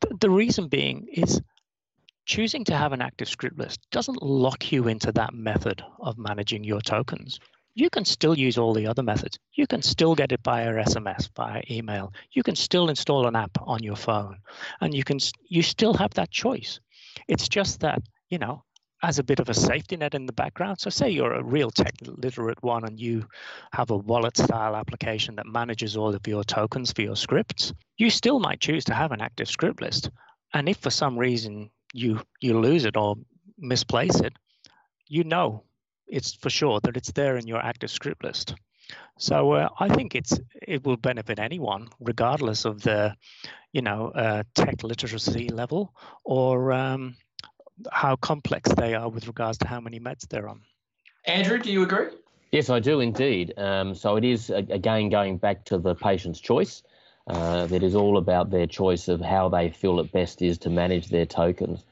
The, 0.00 0.16
the 0.20 0.30
reason 0.30 0.68
being 0.68 1.06
is 1.10 1.40
choosing 2.26 2.64
to 2.64 2.76
have 2.76 2.92
an 2.92 3.00
active 3.00 3.28
script 3.28 3.58
list 3.58 3.80
doesn't 3.90 4.22
lock 4.22 4.70
you 4.72 4.88
into 4.88 5.12
that 5.12 5.34
method 5.34 5.82
of 6.00 6.18
managing 6.18 6.64
your 6.64 6.80
tokens 6.80 7.38
you 7.74 7.90
can 7.90 8.04
still 8.04 8.38
use 8.38 8.56
all 8.56 8.72
the 8.72 8.86
other 8.86 9.02
methods. 9.02 9.38
You 9.52 9.66
can 9.66 9.82
still 9.82 10.14
get 10.14 10.32
it 10.32 10.40
via 10.44 10.72
SMS, 10.72 11.28
via 11.36 11.62
email. 11.70 12.12
You 12.32 12.42
can 12.42 12.56
still 12.56 12.88
install 12.88 13.26
an 13.26 13.36
app 13.36 13.58
on 13.60 13.82
your 13.82 13.96
phone, 13.96 14.38
and 14.80 14.94
you 14.94 15.04
can 15.04 15.18
you 15.48 15.62
still 15.62 15.94
have 15.94 16.14
that 16.14 16.30
choice. 16.30 16.80
It's 17.28 17.48
just 17.48 17.80
that 17.80 18.02
you 18.30 18.38
know, 18.38 18.64
as 19.02 19.18
a 19.18 19.24
bit 19.24 19.40
of 19.40 19.48
a 19.48 19.54
safety 19.54 19.96
net 19.96 20.14
in 20.14 20.26
the 20.26 20.32
background. 20.32 20.80
So, 20.80 20.88
say 20.88 21.10
you're 21.10 21.34
a 21.34 21.42
real 21.42 21.70
tech 21.70 21.94
literate 22.02 22.62
one, 22.62 22.84
and 22.84 22.98
you 22.98 23.26
have 23.72 23.90
a 23.90 23.96
wallet 23.96 24.36
style 24.36 24.76
application 24.76 25.36
that 25.36 25.46
manages 25.46 25.96
all 25.96 26.14
of 26.14 26.26
your 26.26 26.44
tokens 26.44 26.92
for 26.92 27.02
your 27.02 27.16
scripts. 27.16 27.72
You 27.96 28.08
still 28.08 28.38
might 28.38 28.60
choose 28.60 28.84
to 28.84 28.94
have 28.94 29.12
an 29.12 29.20
active 29.20 29.48
script 29.48 29.80
list, 29.80 30.10
and 30.52 30.68
if 30.68 30.78
for 30.78 30.90
some 30.90 31.18
reason 31.18 31.70
you 31.92 32.20
you 32.40 32.58
lose 32.58 32.84
it 32.84 32.96
or 32.96 33.16
misplace 33.58 34.20
it, 34.20 34.32
you 35.08 35.24
know 35.24 35.64
it's 36.06 36.34
for 36.34 36.50
sure 36.50 36.80
that 36.80 36.96
it's 36.96 37.12
there 37.12 37.36
in 37.36 37.46
your 37.46 37.60
active 37.60 37.90
script 37.90 38.24
list. 38.24 38.54
So 39.18 39.52
uh, 39.52 39.68
I 39.78 39.88
think 39.88 40.14
it's 40.14 40.38
it 40.60 40.84
will 40.84 40.96
benefit 40.96 41.38
anyone, 41.38 41.88
regardless 42.00 42.64
of 42.64 42.82
the, 42.82 43.14
you 43.72 43.82
know, 43.82 44.08
uh, 44.08 44.42
tech 44.54 44.82
literacy 44.82 45.48
level 45.48 45.94
or 46.24 46.72
um, 46.72 47.16
how 47.90 48.16
complex 48.16 48.72
they 48.74 48.94
are 48.94 49.08
with 49.08 49.26
regards 49.26 49.58
to 49.58 49.68
how 49.68 49.80
many 49.80 50.00
meds 50.00 50.28
they're 50.28 50.48
on. 50.48 50.62
Andrew, 51.26 51.58
do 51.58 51.72
you 51.72 51.82
agree? 51.82 52.08
Yes, 52.52 52.70
I 52.70 52.78
do 52.78 53.00
indeed. 53.00 53.54
Um, 53.56 53.94
so 53.94 54.16
it 54.16 54.24
is 54.24 54.50
again 54.50 55.08
going 55.08 55.38
back 55.38 55.64
to 55.66 55.78
the 55.78 55.94
patient's 55.94 56.40
choice. 56.40 56.82
Uh, 57.26 57.66
that 57.66 57.82
is 57.82 57.94
all 57.94 58.18
about 58.18 58.50
their 58.50 58.66
choice 58.66 59.08
of 59.08 59.18
how 59.20 59.48
they 59.48 59.70
feel 59.70 59.98
it 59.98 60.12
best 60.12 60.42
is 60.42 60.58
to 60.58 60.68
manage 60.68 61.08
their 61.08 61.24
tokens. 61.24 61.82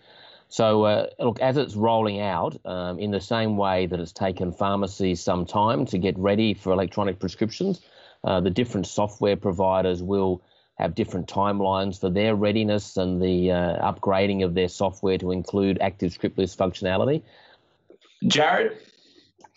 So, 0.53 0.85
uh, 0.85 1.07
look, 1.19 1.41
as 1.41 1.57
it's 1.57 1.77
rolling 1.77 2.21
out, 2.21 2.61
um, 2.67 2.99
in 2.99 3.11
the 3.11 3.23
same 3.23 3.57
way 3.57 3.87
that 3.87 3.99
it's 3.99 4.13
taken 4.13 4.53
pharmacies 4.53 5.23
some 5.23 5.47
time 5.47 5.87
to 5.87 5.97
get 5.97 6.19
ready 6.19 6.53
for 6.53 6.75
electronic 6.75 7.19
prescriptions, 7.19 7.81
uh, 8.23 8.39
the 8.43 8.51
different 8.51 8.87
software 8.87 9.35
providers 9.35 10.03
will 10.03 10.43
have 10.75 10.95
different 10.95 11.27
timelines 11.27 11.99
for 11.99 12.11
their 12.11 12.37
readiness 12.37 12.99
and 12.99 13.23
the 13.23 13.51
uh, 13.51 13.93
upgrading 13.93 14.45
of 14.45 14.53
their 14.53 14.69
software 14.69 15.17
to 15.17 15.31
include 15.31 15.79
active 15.81 16.13
script 16.13 16.37
list 16.37 16.59
functionality. 16.59 17.23
Jared, 18.27 18.77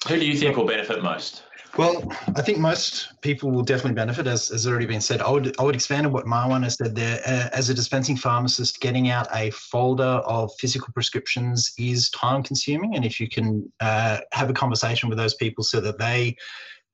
who 0.08 0.18
do 0.18 0.26
you 0.26 0.38
think 0.38 0.56
will 0.56 0.66
benefit 0.66 1.04
most? 1.04 1.44
Well, 1.78 2.10
I 2.38 2.42
think 2.42 2.58
most 2.58 3.20
people 3.20 3.52
will 3.52 3.62
definitely 3.62 3.96
benefit, 3.96 4.28
as 4.28 4.48
has 4.48 4.66
already 4.66 4.86
been 4.86 5.02
said. 5.02 5.22
I 5.22 5.30
would 5.30 5.60
I 5.60 5.64
would 5.64 5.76
expand 5.76 6.06
on 6.06 6.14
what 6.14 6.26
Marwan 6.26 6.64
has 6.64 6.76
said 6.76 6.96
there. 6.96 7.20
Uh, 7.26 7.50
as 7.52 7.70
a 7.70 7.74
dispensing 7.74 8.16
pharmacist, 8.16 8.80
getting 8.80 9.10
out 9.10 9.28
a 9.34 9.52
folder 9.52 10.04
of 10.04 10.54
physical 10.58 10.94
prescriptions 10.94 11.74
is 11.78 12.10
time 12.12 12.44
consuming, 12.44 12.96
and 12.96 13.04
if 13.04 13.20
you 13.20 13.28
can 13.28 13.70
uh, 13.82 14.20
have 14.32 14.50
a 14.50 14.54
conversation 14.54 15.10
with 15.10 15.18
those 15.18 15.34
people 15.34 15.66
so 15.66 15.82
that 15.82 15.98
they 15.98 16.38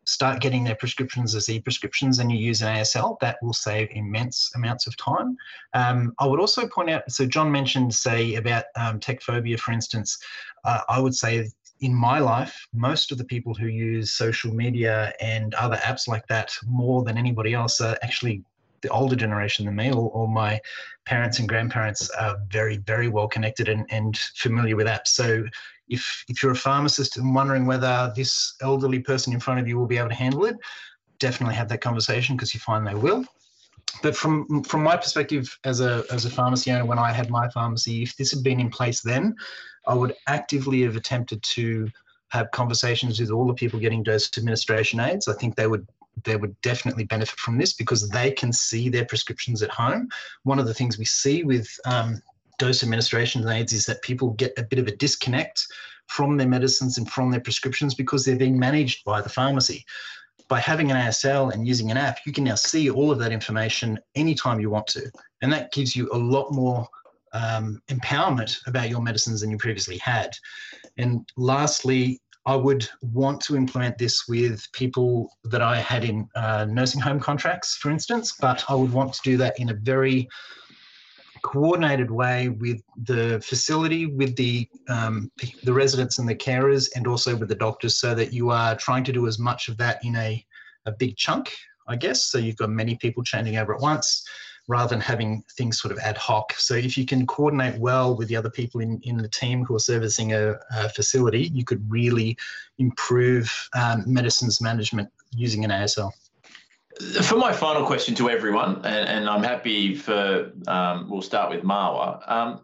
start 0.06 0.42
getting 0.42 0.64
their 0.64 0.76
prescriptions 0.76 1.36
as 1.36 1.48
e-prescriptions 1.48 2.18
and 2.18 2.32
you 2.32 2.38
use 2.40 2.64
an 2.64 2.76
ASL, 2.76 3.20
that 3.20 3.38
will 3.44 3.54
save 3.54 3.88
immense 3.92 4.52
amounts 4.56 4.88
of 4.88 4.98
time. 4.98 5.38
Um, 5.76 6.16
I 6.18 6.26
would 6.26 6.40
also 6.40 6.68
point 6.68 6.90
out, 6.90 7.04
so 7.10 7.28
John 7.28 7.52
mentioned, 7.52 7.94
say, 7.94 8.34
about 8.34 8.66
um, 8.76 9.00
tech 9.00 9.22
phobia, 9.22 9.60
for 9.60 9.72
instance. 9.74 10.18
Uh, 10.64 10.82
I 10.90 11.00
would 11.00 11.14
say 11.14 11.50
in 11.82 11.94
my 11.94 12.20
life, 12.20 12.68
most 12.74 13.12
of 13.12 13.18
the 13.18 13.24
people 13.26 13.54
who 13.54 13.68
use 13.68 14.12
social 14.12 14.54
media 14.54 15.14
and 15.20 15.54
other 15.56 15.78
apps 15.78 16.08
like 16.08 16.26
that 16.28 16.56
more 16.66 17.04
than 17.04 17.18
anybody 17.18 17.54
else 17.54 17.82
are 17.82 17.98
actually 18.04 18.44
the 18.82 18.90
older 18.90 19.16
generation 19.16 19.66
than 19.66 19.76
me, 19.76 19.92
or, 19.92 20.10
or 20.12 20.28
my 20.28 20.60
parents 21.06 21.40
and 21.40 21.50
grandparents 21.50 22.10
are 22.12 22.38
very, 22.50 22.78
very 22.78 23.10
well 23.10 23.28
connected 23.28 23.68
and, 23.70 23.86
and 23.90 24.18
familiar 24.36 24.76
with 24.76 24.88
apps. 24.88 25.08
So 25.08 25.44
if 25.90 26.24
if 26.30 26.42
you're 26.42 26.54
a 26.54 26.56
pharmacist 26.56 27.18
and 27.18 27.36
wondering 27.36 27.66
whether 27.66 28.12
this 28.16 28.56
elderly 28.62 29.00
person 29.00 29.34
in 29.34 29.40
front 29.40 29.60
of 29.60 29.68
you 29.68 29.78
will 29.78 29.88
be 29.88 29.98
able 29.98 30.10
to 30.10 30.16
handle 30.16 30.46
it, 30.46 30.56
definitely 31.20 31.56
have 31.56 31.70
that 31.70 31.82
conversation 31.82 32.36
because 32.36 32.54
you 32.54 32.60
find 32.60 32.86
they 32.86 32.96
will. 32.96 33.26
But 34.02 34.16
from 34.16 34.64
from 34.64 34.84
my 34.84 34.98
perspective 34.98 35.56
as 35.64 35.82
a 35.82 36.04
as 36.12 36.26
a 36.26 36.30
pharmacy 36.30 36.72
owner, 36.72 36.86
when 36.86 37.00
I 37.00 37.12
had 37.12 37.30
my 37.30 37.50
pharmacy, 37.50 38.04
if 38.04 38.16
this 38.18 38.32
had 38.32 38.44
been 38.44 38.60
in 38.60 38.70
place 38.70 39.02
then, 39.02 39.36
I 39.88 39.94
would 39.94 40.14
actively 40.28 40.82
have 40.84 40.96
attempted 40.96 41.42
to 41.44 41.90
have 42.30 42.52
conversations 42.52 43.20
with 43.20 43.32
all 43.32 43.48
the 43.48 43.54
people 43.54 43.80
getting 43.80 44.04
dose 44.04 44.38
administration 44.38 45.00
aids. 45.00 45.28
I 45.28 45.34
think 45.34 45.56
they 45.56 45.68
would 45.68 45.88
they 46.24 46.36
would 46.36 46.60
definitely 46.62 47.06
benefit 47.06 47.40
from 47.40 47.58
this 47.58 47.74
because 47.74 48.10
they 48.10 48.32
can 48.32 48.52
see 48.52 48.90
their 48.90 49.06
prescriptions 49.06 49.64
at 49.64 49.70
home. 49.70 50.10
One 50.44 50.60
of 50.60 50.68
the 50.68 50.74
things 50.74 50.98
we 50.98 51.06
see 51.06 51.44
with 51.44 51.68
um, 51.86 52.22
dose 52.60 52.84
administration 52.84 53.48
aids 53.48 53.74
is 53.74 53.86
that 53.86 54.02
people 54.02 54.32
get 54.32 54.54
a 54.58 54.64
bit 54.64 54.78
of 54.78 54.88
a 54.88 54.96
disconnect 54.96 55.66
from 56.08 56.38
their 56.38 56.48
medicines 56.48 56.98
and 56.98 57.10
from 57.10 57.32
their 57.32 57.40
prescriptions 57.40 57.96
because 57.96 58.26
they're 58.26 58.36
being 58.36 58.60
managed 58.60 59.06
by 59.06 59.22
the 59.22 59.30
pharmacy. 59.30 59.86
By 60.50 60.60
having 60.60 60.92
an 60.92 60.98
ASL 60.98 61.54
and 61.54 61.66
using 61.66 61.92
an 61.92 61.98
app, 61.98 62.20
you 62.26 62.34
can 62.34 62.44
now 62.44 62.56
see 62.56 62.90
all 62.90 63.10
of 63.10 63.20
that 63.20 63.32
information 63.32 63.98
anytime 64.16 64.60
you 64.60 64.70
want 64.70 64.88
to. 64.88 65.10
And 65.42 65.52
that 65.54 65.72
gives 65.72 65.96
you 65.96 66.10
a 66.12 66.18
lot 66.18 66.52
more 66.52 66.88
um, 67.34 67.82
empowerment 67.90 68.58
about 68.68 68.90
your 68.90 69.02
medicines 69.02 69.42
than 69.42 69.52
you 69.52 69.58
previously 69.58 69.98
had. 69.98 70.32
And 70.98 71.28
lastly, 71.38 72.22
I 72.46 72.56
would 72.56 72.88
want 73.02 73.40
to 73.42 73.56
implement 73.56 73.98
this 73.98 74.28
with 74.28 74.68
people 74.74 75.32
that 75.44 75.62
I 75.62 75.78
had 75.78 76.04
in 76.04 76.28
uh, 76.36 76.66
nursing 76.66 77.00
home 77.00 77.20
contracts, 77.20 77.78
for 77.78 77.92
instance, 77.92 78.34
but 78.40 78.66
I 78.68 78.74
would 78.74 78.92
want 78.92 79.14
to 79.14 79.22
do 79.24 79.38
that 79.38 79.60
in 79.60 79.70
a 79.70 79.76
very 79.76 80.28
coordinated 81.44 82.10
way 82.10 82.50
with 82.50 82.82
the 83.04 83.42
facility, 83.46 84.08
with 84.08 84.36
the 84.36 84.68
um, 84.90 85.32
the 85.64 85.74
residents 85.74 86.20
and 86.20 86.28
the 86.28 86.36
carers, 86.36 86.90
and 86.96 87.08
also 87.08 87.36
with 87.36 87.50
the 87.50 87.56
doctors, 87.56 88.00
so 88.00 88.16
that 88.16 88.34
you 88.34 88.50
are 88.50 88.76
trying 88.76 89.04
to 89.04 89.12
do 89.12 89.28
as 89.28 89.38
much 89.38 89.68
of 89.68 89.78
that 89.78 90.04
in 90.04 90.16
a 90.16 90.44
a 90.88 90.92
big 90.92 91.18
chunk, 91.18 91.54
I 91.88 91.96
guess. 91.96 92.26
So 92.26 92.40
you've 92.40 92.58
got 92.58 92.70
many 92.72 92.96
people 92.96 93.24
changing 93.24 93.58
over 93.58 93.76
at 93.76 93.82
once 93.82 94.24
rather 94.72 94.88
than 94.88 95.02
having 95.02 95.44
things 95.58 95.82
sort 95.82 95.92
of 95.92 96.00
ad 96.00 96.18
hoc. 96.18 96.54
So 96.54 96.76
if 96.76 96.98
you 96.98 97.06
can 97.06 97.28
coordinate 97.28 97.78
well 97.78 98.16
with 98.16 98.30
the 98.30 98.38
other 98.38 98.50
people 98.50 98.80
in, 98.80 99.02
in 99.04 99.18
the 99.18 99.28
team 99.28 99.66
who 99.66 99.76
are 99.76 99.80
servicing 99.80 100.32
a, 100.32 100.56
a 100.74 100.88
facility, 100.88 101.50
you 101.54 101.66
could 101.66 101.84
really 101.92 102.38
improve 102.80 103.70
um, 103.74 104.06
medicines 104.08 104.62
management 104.62 105.10
using 105.36 105.66
an 105.66 105.72
ASL. 105.72 106.12
For 107.22 107.36
my 107.36 107.52
final 107.52 107.86
question 107.86 108.16
to 108.16 108.30
everyone, 108.30 108.76
and, 108.86 109.10
and 109.10 109.30
I'm 109.30 109.44
happy 109.44 109.94
for, 109.94 110.52
um, 110.68 111.10
we'll 111.10 111.22
start 111.22 111.50
with 111.50 111.64
Marwa. 111.64 112.22
Um, 112.32 112.62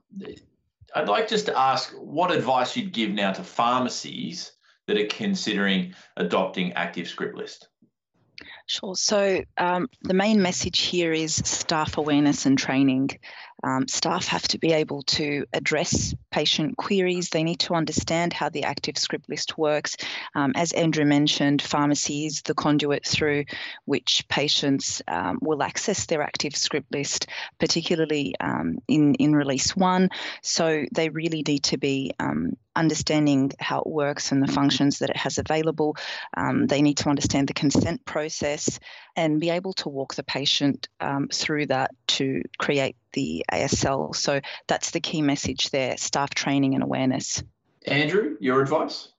I'd 0.96 1.10
like 1.10 1.28
just 1.28 1.46
to 1.48 1.60
ask 1.60 1.92
what 1.92 2.32
advice 2.32 2.78
you'd 2.78 2.94
give 2.94 3.12
now 3.12 3.34
to 3.34 3.44
pharmacies 3.44 4.54
that 4.88 4.98
are 4.98 5.08
considering 5.08 5.94
adopting 6.16 6.72
active 6.74 7.10
script 7.10 7.36
list. 7.36 7.68
Sure. 8.68 8.98
So 8.98 9.44
um, 9.58 9.88
the 10.02 10.14
main 10.14 10.42
message 10.42 10.82
here 10.82 11.14
is 11.14 11.34
staff 11.34 11.98
awareness 11.98 12.46
and 12.46 12.58
training. 12.58 13.12
Um, 13.64 13.88
staff 13.88 14.28
have 14.28 14.48
to 14.50 14.60
be 14.60 14.74
able 14.74 15.04
to 15.04 15.46
address 15.54 16.14
patient 16.32 16.76
queries. 16.76 17.30
They 17.30 17.44
need 17.44 17.62
to 17.62 17.76
understand 17.76 18.34
how 18.34 18.50
the 18.50 18.66
active 18.66 18.98
script 18.98 19.30
list 19.30 19.58
works. 19.58 19.96
Um, 20.36 20.52
as 20.56 20.74
Andrew 20.74 21.06
mentioned, 21.06 21.62
pharmacy 21.62 22.26
is 22.26 22.42
the 22.42 22.54
conduit 22.54 23.06
through 23.06 23.46
which 23.86 24.26
patients 24.28 25.02
um, 25.08 25.40
will 25.42 25.64
access 25.64 26.06
their 26.06 26.22
active 26.22 26.56
script 26.56 26.94
list, 26.94 27.28
particularly 27.60 28.36
um, 28.40 28.80
in, 28.90 29.16
in 29.16 29.34
release 29.34 29.78
one. 29.78 30.10
So 30.44 30.86
they 30.94 31.08
really 31.08 31.42
need 31.48 31.64
to 31.64 31.78
be 31.78 32.12
um, 32.20 32.58
understanding 32.78 33.52
how 33.60 33.80
it 33.80 33.88
works 33.88 34.32
and 34.32 34.42
the 34.42 34.52
functions 34.52 35.00
that 35.00 35.10
it 35.10 35.18
has 35.18 35.38
available. 35.38 35.98
Um, 36.36 36.68
they 36.68 36.82
need 36.82 36.98
to 36.98 37.10
understand 37.10 37.48
the 37.48 37.54
consent 37.54 38.06
process 38.06 38.80
and 39.16 39.40
be 39.40 39.50
able 39.50 39.74
to 39.74 39.90
walk 39.90 40.16
the 40.16 40.24
patient 40.24 40.88
um, 41.00 41.28
through 41.34 41.68
that 41.68 41.92
to 42.08 42.44
create 42.58 42.96
the 43.14 43.46
ASL. 43.52 44.16
So 44.16 44.42
that's 44.68 44.92
the 44.92 45.00
key 45.00 45.22
message 45.22 45.72
there 45.72 45.98
staff 45.98 46.34
training 46.34 46.76
and 46.76 46.84
awareness. 46.84 47.44
Andrew, 47.86 48.38
your 48.40 48.62
advice? 48.62 49.10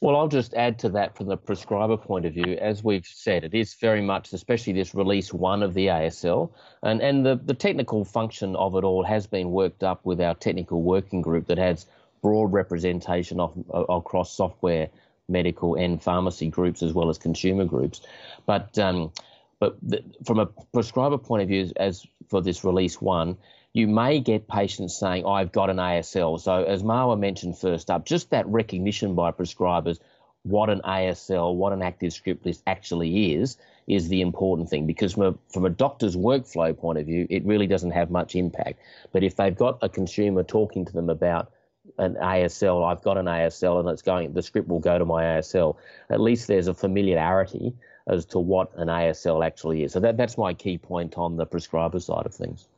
Well, 0.00 0.14
I'll 0.14 0.28
just 0.28 0.54
add 0.54 0.78
to 0.80 0.90
that 0.90 1.16
from 1.16 1.26
the 1.26 1.36
prescriber 1.36 1.96
point 1.96 2.24
of 2.24 2.32
view. 2.32 2.56
As 2.60 2.84
we've 2.84 3.06
said, 3.06 3.42
it 3.42 3.52
is 3.52 3.74
very 3.74 4.00
much, 4.00 4.32
especially 4.32 4.72
this 4.72 4.94
release 4.94 5.34
one 5.34 5.60
of 5.60 5.74
the 5.74 5.86
ASL, 5.86 6.52
and, 6.84 7.00
and 7.02 7.26
the, 7.26 7.34
the 7.34 7.54
technical 7.54 8.04
function 8.04 8.54
of 8.54 8.76
it 8.76 8.84
all 8.84 9.02
has 9.02 9.26
been 9.26 9.50
worked 9.50 9.82
up 9.82 10.06
with 10.06 10.20
our 10.20 10.36
technical 10.36 10.82
working 10.82 11.20
group 11.20 11.48
that 11.48 11.58
has 11.58 11.86
broad 12.22 12.52
representation 12.52 13.40
of, 13.40 13.52
across 13.88 14.32
software, 14.32 14.88
medical, 15.28 15.74
and 15.74 16.02
pharmacy 16.02 16.48
groups 16.48 16.82
as 16.82 16.92
well 16.92 17.10
as 17.10 17.18
consumer 17.18 17.64
groups. 17.64 18.00
But 18.46 18.78
um, 18.78 19.12
but 19.60 19.76
the, 19.82 20.04
from 20.24 20.38
a 20.38 20.46
prescriber 20.46 21.18
point 21.18 21.42
of 21.42 21.48
view, 21.48 21.70
as 21.76 22.06
for 22.28 22.40
this 22.40 22.64
release 22.64 23.00
one, 23.00 23.36
you 23.72 23.88
may 23.88 24.20
get 24.20 24.48
patients 24.48 24.98
saying, 24.98 25.26
I've 25.26 25.52
got 25.52 25.70
an 25.70 25.76
ASL. 25.76 26.40
So, 26.40 26.62
as 26.62 26.82
Marwa 26.82 27.18
mentioned 27.18 27.58
first 27.58 27.90
up, 27.90 28.06
just 28.06 28.30
that 28.30 28.46
recognition 28.46 29.14
by 29.14 29.32
prescribers 29.32 29.98
what 30.42 30.70
an 30.70 30.80
ASL, 30.82 31.54
what 31.54 31.72
an 31.72 31.82
active 31.82 32.12
script 32.12 32.46
list 32.46 32.62
actually 32.66 33.34
is, 33.34 33.56
is 33.86 34.08
the 34.08 34.20
important 34.20 34.70
thing 34.70 34.86
because 34.86 35.14
from 35.14 35.22
a, 35.22 35.34
from 35.52 35.64
a 35.64 35.70
doctor's 35.70 36.16
workflow 36.16 36.76
point 36.76 36.98
of 36.98 37.06
view, 37.06 37.26
it 37.28 37.44
really 37.44 37.66
doesn't 37.66 37.90
have 37.90 38.10
much 38.10 38.36
impact. 38.36 38.78
But 39.12 39.24
if 39.24 39.36
they've 39.36 39.56
got 39.56 39.78
a 39.82 39.88
consumer 39.88 40.42
talking 40.42 40.84
to 40.84 40.92
them 40.92 41.10
about 41.10 41.50
an 41.98 42.14
ASL, 42.14 42.86
I've 42.86 43.02
got 43.02 43.18
an 43.18 43.26
ASL 43.26 43.80
and 43.80 43.88
it's 43.88 44.02
going, 44.02 44.32
the 44.32 44.42
script 44.42 44.68
will 44.68 44.80
go 44.80 44.98
to 44.98 45.04
my 45.04 45.22
ASL, 45.22 45.76
at 46.10 46.20
least 46.20 46.46
there's 46.48 46.68
a 46.68 46.74
familiarity 46.74 47.74
as 48.08 48.24
to 48.26 48.38
what 48.38 48.70
an 48.76 48.88
ASL 48.88 49.44
actually 49.44 49.84
is. 49.84 49.92
So 49.92 50.00
that, 50.00 50.16
that's 50.16 50.38
my 50.38 50.54
key 50.54 50.78
point 50.78 51.16
on 51.18 51.36
the 51.36 51.44
prescriber 51.44 52.00
side 52.00 52.26
of 52.26 52.34
things. 52.34 52.68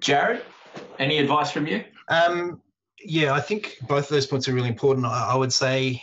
Jared, 0.00 0.42
any 0.98 1.18
advice 1.18 1.50
from 1.50 1.66
you? 1.66 1.84
Um, 2.08 2.60
yeah, 3.00 3.32
I 3.32 3.40
think 3.40 3.78
both 3.86 4.04
of 4.04 4.10
those 4.10 4.26
points 4.26 4.48
are 4.48 4.52
really 4.52 4.68
important. 4.68 5.06
I, 5.06 5.30
I 5.32 5.36
would 5.36 5.52
say 5.52 6.02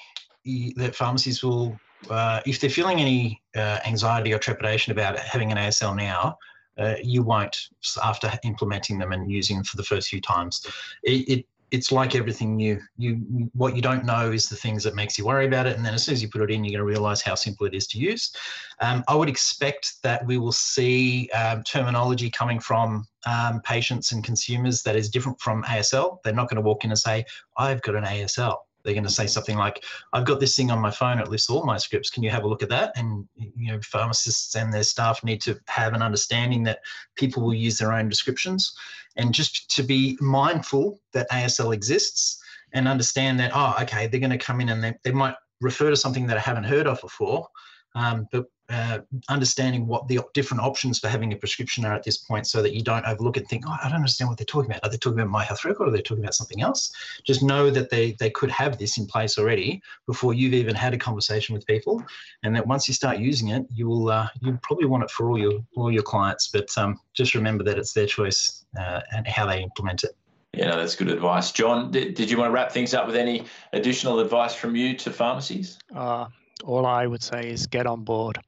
that 0.78 0.96
pharmacies 0.96 1.44
will, 1.44 1.78
uh, 2.10 2.42
if 2.46 2.60
they're 2.60 2.70
feeling 2.70 3.02
any 3.02 3.42
uh, 3.56 3.80
anxiety 3.86 4.34
or 4.34 4.40
trepidation 4.40 4.92
about 4.92 5.18
having 5.20 5.52
an 5.52 5.58
ASL 5.58 5.96
now, 5.96 6.38
uh, 6.78 6.96
you 7.02 7.24
won't 7.24 7.70
after 8.04 8.32
implementing 8.44 8.98
them 8.98 9.12
and 9.12 9.32
using 9.32 9.58
them 9.58 9.64
for 9.64 9.78
the 9.78 9.84
first 9.84 10.10
few 10.10 10.22
times. 10.22 10.66
It, 11.04 11.30
it 11.30 11.46
it's 11.76 11.92
like 11.92 12.16
everything 12.16 12.56
new. 12.56 12.80
You 12.98 13.50
what 13.54 13.76
you 13.76 13.82
don't 13.82 14.06
know 14.06 14.32
is 14.32 14.48
the 14.48 14.56
things 14.56 14.82
that 14.86 14.96
makes 14.96 15.18
you 15.18 15.26
worry 15.26 15.46
about 15.46 15.68
it, 15.68 15.76
and 15.76 15.86
then 15.86 15.94
as 15.94 16.04
soon 16.04 16.14
as 16.14 16.22
you 16.22 16.30
put 16.30 16.42
it 16.42 16.50
in, 16.50 16.64
you're 16.64 16.72
going 16.72 16.88
to 16.88 16.92
realize 16.96 17.22
how 17.22 17.36
simple 17.36 17.68
it 17.68 17.74
is 17.74 17.86
to 17.88 17.98
use. 18.00 18.34
Um, 18.80 19.04
I 19.10 19.16
would 19.16 19.28
expect 19.28 19.96
that 20.02 20.26
we 20.26 20.38
will 20.38 20.54
see 20.54 21.30
um, 21.32 21.64
terminology 21.64 22.30
coming 22.30 22.62
from 22.62 23.06
um, 23.26 23.60
patients 23.62 24.14
and 24.14 24.24
consumers 24.24 24.84
that 24.84 24.96
is 24.96 25.10
different 25.10 25.40
from 25.42 25.64
ASL. 25.64 26.20
They're 26.24 26.34
not 26.34 26.50
going 26.50 26.64
to 26.64 26.68
walk 26.68 26.86
in 26.86 26.92
and 26.92 26.98
say, 26.98 27.26
"I've 27.58 27.82
got 27.82 27.96
an 27.96 28.06
ASL." 28.06 28.56
They're 28.86 28.94
going 28.94 29.04
to 29.04 29.10
say 29.10 29.28
something 29.28 29.58
like, 29.58 29.84
I've 30.14 30.26
got 30.26 30.40
this 30.40 30.56
thing 30.56 30.72
on 30.72 30.80
my 30.80 30.92
phone, 30.92 31.20
it 31.20 31.28
lists 31.28 31.50
all 31.50 31.66
my 31.66 31.78
scripts. 31.78 32.10
Can 32.10 32.24
you 32.24 32.30
have 32.30 32.44
a 32.44 32.48
look 32.48 32.64
at 32.64 32.70
that? 32.70 32.94
And, 32.96 33.28
you 33.36 33.72
know, 33.72 33.80
pharmacists 33.82 34.56
and 34.56 34.72
their 34.72 34.84
staff 34.84 35.24
need 35.24 35.42
to 35.42 35.60
have 35.68 35.94
an 35.94 36.02
understanding 36.02 36.64
that 36.64 36.80
people 37.16 37.44
will 37.44 37.54
use 37.54 37.78
their 37.78 37.92
own 37.92 38.08
descriptions 38.08 38.74
and 39.18 39.34
just 39.34 39.70
to 39.76 39.84
be 39.84 40.18
mindful 40.22 41.00
that 41.14 41.30
ASL 41.32 41.74
exists 41.74 42.42
and 42.74 42.88
understand 42.88 43.40
that, 43.40 43.52
oh, 43.54 43.76
okay, 43.82 44.08
they're 44.08 44.20
going 44.20 44.30
to 44.30 44.38
come 44.38 44.62
in 44.62 44.70
and 44.70 44.84
they, 44.84 44.94
they 45.04 45.12
might 45.12 45.36
refer 45.62 45.90
to 45.90 45.98
something 45.98 46.28
that 46.28 46.38
I 46.38 46.42
haven't 46.42 46.66
heard 46.66 46.88
of 46.88 47.02
before. 47.02 47.48
Um, 47.96 48.28
but 48.32 48.46
uh, 48.70 49.00
understanding 49.30 49.86
what 49.86 50.08
the 50.08 50.20
different 50.34 50.64
options 50.64 51.00
for 51.00 51.08
having 51.08 51.32
a 51.34 51.36
prescription 51.36 51.86
are 51.86 51.94
at 51.94 52.04
this 52.04 52.18
point 52.18 52.48
so 52.48 52.62
that 52.62 52.74
you 52.74 52.84
don't 52.84 53.06
overlook 53.06 53.38
and 53.38 53.48
think, 53.48 53.64
oh, 53.68 53.78
I 53.84 53.90
don't 53.90 53.98
understand 53.98 54.30
what 54.30 54.38
they're 54.38 54.46
talking 54.46 54.72
about. 54.72 54.84
Are 54.84 54.90
they 54.90 54.98
talking 54.98 55.20
about 55.20 55.32
my 55.32 55.44
health 55.44 55.64
record 55.66 55.86
or 55.86 55.90
are 55.90 55.92
they 55.92 56.02
talking 56.02 56.24
about 56.24 56.34
something 56.34 56.62
else? 56.62 56.92
Just 57.24 57.44
know 57.44 57.70
that 57.70 57.90
they, 57.90 58.14
they 58.14 58.30
could 58.30 58.50
have 58.50 58.78
this 58.78 58.98
in 58.98 59.06
place 59.06 59.38
already 59.38 59.82
before 60.08 60.34
you've 60.34 60.54
even 60.54 60.76
had 60.76 60.94
a 60.94 60.98
conversation 60.98 61.54
with 61.54 61.66
people. 61.68 62.04
And 62.44 62.56
that 62.56 62.66
once 62.66 62.88
you 62.88 62.94
start 62.94 63.20
using 63.20 63.50
it, 63.50 63.66
you 63.72 63.88
will 63.88 64.10
uh, 64.10 64.28
you 64.42 64.58
probably 64.62 64.86
want 64.86 65.04
it 65.04 65.12
for 65.12 65.30
all 65.30 65.38
your 65.38 65.64
all 65.76 65.92
your 65.92 66.04
clients. 66.04 66.48
But 66.48 66.76
um, 66.78 67.00
just 67.14 67.36
remember 67.36 67.64
that 67.66 67.78
it's 67.78 67.94
their 67.94 68.08
choice 68.08 68.66
uh, 68.80 69.02
and 69.16 69.28
how 69.28 69.46
they 69.46 69.62
implement 69.62 70.04
it. 70.04 70.12
Yeah, 70.54 70.70
no, 70.70 70.78
that's 70.78 70.96
good 70.96 71.10
advice. 71.10 71.52
John, 71.52 71.92
did, 71.92 72.14
did 72.14 72.32
you 72.32 72.38
want 72.38 72.48
to 72.48 72.54
wrap 72.54 72.72
things 72.72 72.94
up 72.94 73.08
with 73.08 73.16
any 73.16 73.44
additional 73.74 74.20
advice 74.20 74.56
from 74.56 74.76
you 74.76 74.96
to 74.98 75.12
pharmacies? 75.12 75.78
Uh, 75.94 76.28
all 76.64 76.86
I 76.86 77.08
would 77.08 77.22
say 77.22 77.50
is 77.50 77.68
get 77.68 77.86
on 77.86 78.04
board. 78.04 78.40